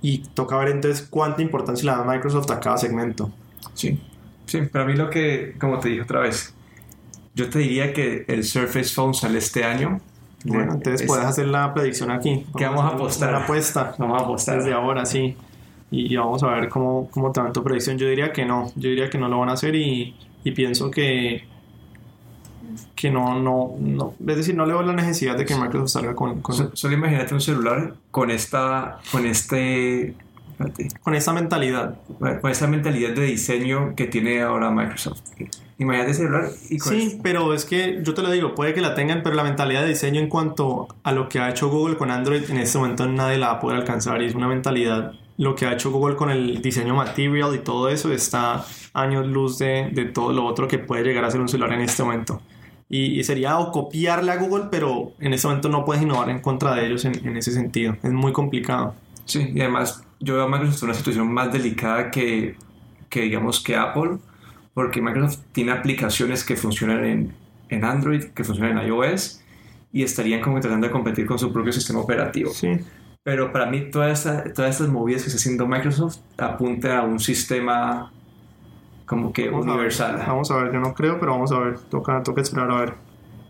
Y 0.02 0.20
toca 0.34 0.58
ver 0.58 0.70
entonces 0.70 1.06
cuánta 1.10 1.42
importancia 1.42 1.92
le 1.92 1.98
da 1.98 2.04
Microsoft 2.10 2.50
a 2.52 2.60
cada 2.60 2.78
segmento. 2.78 3.32
Sí, 3.74 4.00
sí, 4.46 4.62
para 4.62 4.86
mí 4.86 4.94
lo 4.96 5.10
que, 5.10 5.56
como 5.60 5.80
te 5.80 5.90
dije 5.90 6.02
otra 6.02 6.22
vez, 6.22 6.54
yo 7.36 7.50
te 7.50 7.60
diría 7.60 7.94
que 7.94 8.26
el 8.28 8.44
Surface 8.44 8.94
Phone 8.94 9.14
sale 9.14 9.38
este 9.38 9.64
año. 9.64 10.02
Bueno, 10.46 10.74
entonces 10.74 11.02
Es- 11.02 11.08
puedes 11.08 11.26
hacer 11.26 11.48
la 11.48 11.74
predicción 11.74 12.12
aquí. 12.12 12.46
¿Qué 12.58 12.66
vamos 12.66 12.86
a 12.86 12.96
apostar? 12.96 13.30
Una 13.30 13.44
apuesta. 13.44 13.96
Vamos 14.00 14.22
a 14.22 14.26
apostar. 14.26 14.58
Desde 14.58 14.74
ahora, 14.74 15.06
sí. 15.06 15.36
Y, 15.92 16.16
vamos 16.16 16.44
a 16.44 16.48
ver 16.48 16.70
cómo, 16.70 17.10
cómo 17.12 17.32
tu 17.32 17.64
predicción. 17.64 17.98
Yo 17.98 18.08
diría 18.08 18.32
que 18.32 18.46
no. 18.46 18.72
Yo 18.76 18.90
diría 18.90 19.10
que 19.10 19.18
no 19.18 19.28
lo 19.28 19.40
van 19.40 19.50
a 19.50 19.54
hacer 19.54 19.76
y, 19.76 20.16
y 20.44 20.52
pienso 20.52 20.90
que 20.92 21.44
que 22.96 23.10
no, 23.10 23.40
no, 23.40 23.76
no, 23.80 24.14
es 24.28 24.38
decir, 24.38 24.56
no 24.56 24.66
le 24.66 24.74
veo 24.74 24.84
la 24.84 24.94
necesidad 24.94 25.36
de 25.38 25.46
que 25.46 25.56
Microsoft 25.56 25.90
salga 25.90 26.16
con, 26.16 26.42
con, 26.42 26.56
So- 26.56 26.72
Solo 26.76 26.94
imagínate 26.94 27.34
un 27.34 27.42
celular 27.42 27.96
con 28.12 28.30
esta, 28.30 29.00
con 29.12 29.26
este, 29.26 30.16
con 31.02 31.16
esa 31.16 31.34
mentalidad. 31.34 31.96
con 32.20 32.52
esta 32.52 32.68
mentalidad 32.68 33.12
de 33.12 33.24
diseño 33.24 33.94
que 33.96 34.08
tiene 34.08 34.42
ahora 34.42 34.72
Microsoft. 34.72 35.22
Imagínate 35.78 36.14
celular 36.14 36.50
y 36.70 36.78
con 36.78 36.94
Sí, 36.94 37.20
pero 37.24 37.54
es 37.54 37.64
que 37.64 38.02
yo 38.04 38.14
te 38.14 38.22
lo 38.22 38.30
digo, 38.30 38.54
puede 38.54 38.74
que 38.74 38.82
la 38.82 38.96
tengan, 38.96 39.24
pero 39.24 39.36
la 39.36 39.44
mentalidad 39.44 39.84
de 39.84 39.90
diseño 39.90 40.20
en 40.20 40.28
cuanto 40.28 40.90
a 41.04 41.14
lo 41.14 41.30
que 41.30 41.40
ha 41.40 41.50
hecho 41.50 41.70
Google 41.70 41.96
con 41.96 42.12
Android 42.12 42.50
en 42.50 42.58
este 42.58 42.78
momento 42.78 43.08
nadie 43.08 43.38
la 43.38 43.48
va 43.48 43.54
a 43.54 43.60
poder 43.62 43.78
alcanzar 43.78 44.22
y 44.22 44.26
es 44.26 44.36
una 44.36 44.48
mentalidad. 44.48 45.14
Lo 45.38 45.56
que 45.56 45.66
ha 45.66 45.72
hecho 45.72 45.90
Google 45.92 46.18
con 46.18 46.30
el 46.30 46.62
diseño 46.62 46.96
material 46.96 47.56
y 47.56 47.60
todo 47.60 47.88
eso 47.88 48.12
está 48.12 48.66
años 48.94 49.26
luz 49.26 49.58
de, 49.58 49.90
de 49.94 50.04
todo 50.04 50.34
lo 50.34 50.46
otro 50.46 50.68
que 50.68 50.80
puede 50.80 51.04
llegar 51.04 51.24
a 51.24 51.32
ser 51.32 51.40
un 51.40 51.48
celular 51.48 51.72
en 51.72 51.82
este 51.82 52.04
momento. 52.04 52.42
Y, 52.90 53.18
y 53.18 53.24
sería 53.24 53.58
o 53.60 53.72
copiarle 53.72 54.34
a 54.34 54.36
Google, 54.36 54.66
pero 54.70 55.14
en 55.20 55.34
este 55.34 55.48
momento 55.48 55.70
no 55.70 55.86
puedes 55.86 56.04
innovar 56.04 56.30
en 56.30 56.42
contra 56.42 56.76
de 56.76 56.88
ellos 56.88 57.06
en, 57.06 57.26
en 57.26 57.38
ese 57.38 57.52
sentido. 57.52 57.96
Es 58.04 58.12
muy 58.12 58.34
complicado. 58.34 58.96
Sí, 59.24 59.50
y 59.54 59.62
además 59.62 60.04
yo 60.20 60.36
veo 60.36 60.44
a 60.44 60.48
Microsoft 60.48 60.84
en 60.84 60.90
una 60.90 60.98
situación 60.98 61.32
más 61.34 61.52
delicada 61.52 62.12
que, 62.12 62.56
que 63.10 63.22
digamos 63.22 63.62
que 63.62 63.76
Apple, 63.76 64.18
porque 64.74 65.02
Microsoft 65.02 65.40
tiene 65.52 65.72
aplicaciones 65.72 66.44
que 66.44 66.56
funcionan 66.56 67.04
en, 67.06 67.34
en 67.70 67.84
Android, 67.86 68.26
que 68.36 68.44
funcionan 68.44 68.78
en 68.80 68.88
iOS, 68.88 69.42
y 69.92 70.04
estarían 70.04 70.42
como 70.42 70.60
tratando 70.60 70.88
de 70.88 70.92
competir 70.92 71.26
con 71.26 71.40
su 71.40 71.52
propio 71.52 71.72
sistema 71.74 72.00
operativo. 72.00 72.52
Sí. 72.52 72.70
Pero 73.24 73.52
para 73.52 73.66
mí 73.66 73.90
toda 73.92 74.12
esta- 74.12 74.44
todas 74.54 74.72
estas 74.72 74.88
movidas 74.90 75.24
que 75.24 75.28
está 75.30 75.38
haciendo 75.40 75.68
Microsoft 75.68 76.18
apuntan 76.38 76.92
a 76.98 77.02
un 77.04 77.20
sistema 77.20 78.12
como 79.06 79.34
que 79.34 79.50
Vamos 79.50 79.66
a 79.66 79.70
ver. 79.70 79.76
universal. 79.76 80.24
Vamos 80.28 80.52
a 80.52 80.58
ver, 80.58 80.72
yo 80.74 80.80
no 80.80 80.94
creo, 80.94 81.20
pero 81.20 81.32
vamos 81.34 81.52
a 81.52 81.60
ver. 81.60 81.80
Toca, 81.90 82.22
toca 82.24 82.42
esperar 82.42 82.70
a 82.72 82.76
ver. 82.80 82.94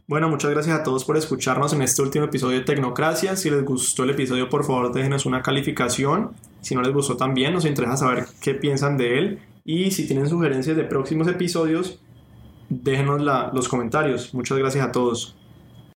Bueno, 0.10 0.28
muchas 0.28 0.50
gracias 0.50 0.76
a 0.80 0.82
todos 0.82 1.06
por 1.06 1.18
escucharnos 1.18 1.72
en 1.74 1.84
este 1.84 2.02
último 2.02 2.26
episodio 2.26 2.58
de 2.58 2.66
Tecnocracia. 2.66 3.36
Si 3.36 3.52
les 3.52 3.64
gustó 3.64 4.06
el 4.06 4.10
episodio, 4.10 4.50
por 4.50 4.64
favor, 4.66 4.92
déjenos 4.92 5.28
una 5.28 5.44
calificación. 5.44 6.32
Si 6.62 6.74
no 6.74 6.82
les 6.82 6.92
gustó 6.92 7.16
también, 7.16 7.54
nos 7.54 7.64
interesa 7.66 7.96
saber 7.98 8.26
qué 8.42 8.56
piensan 8.56 8.98
de 8.98 9.20
él. 9.20 9.40
Y 9.66 9.92
si 9.92 10.08
tienen 10.08 10.28
sugerencias 10.28 10.76
de 10.76 10.84
próximos 10.84 11.28
episodios, 11.28 12.00
déjenos 12.70 13.22
la- 13.22 13.52
los 13.54 13.68
comentarios. 13.70 14.34
Muchas 14.34 14.58
gracias 14.58 14.84
a 14.84 14.92
todos. 14.92 15.36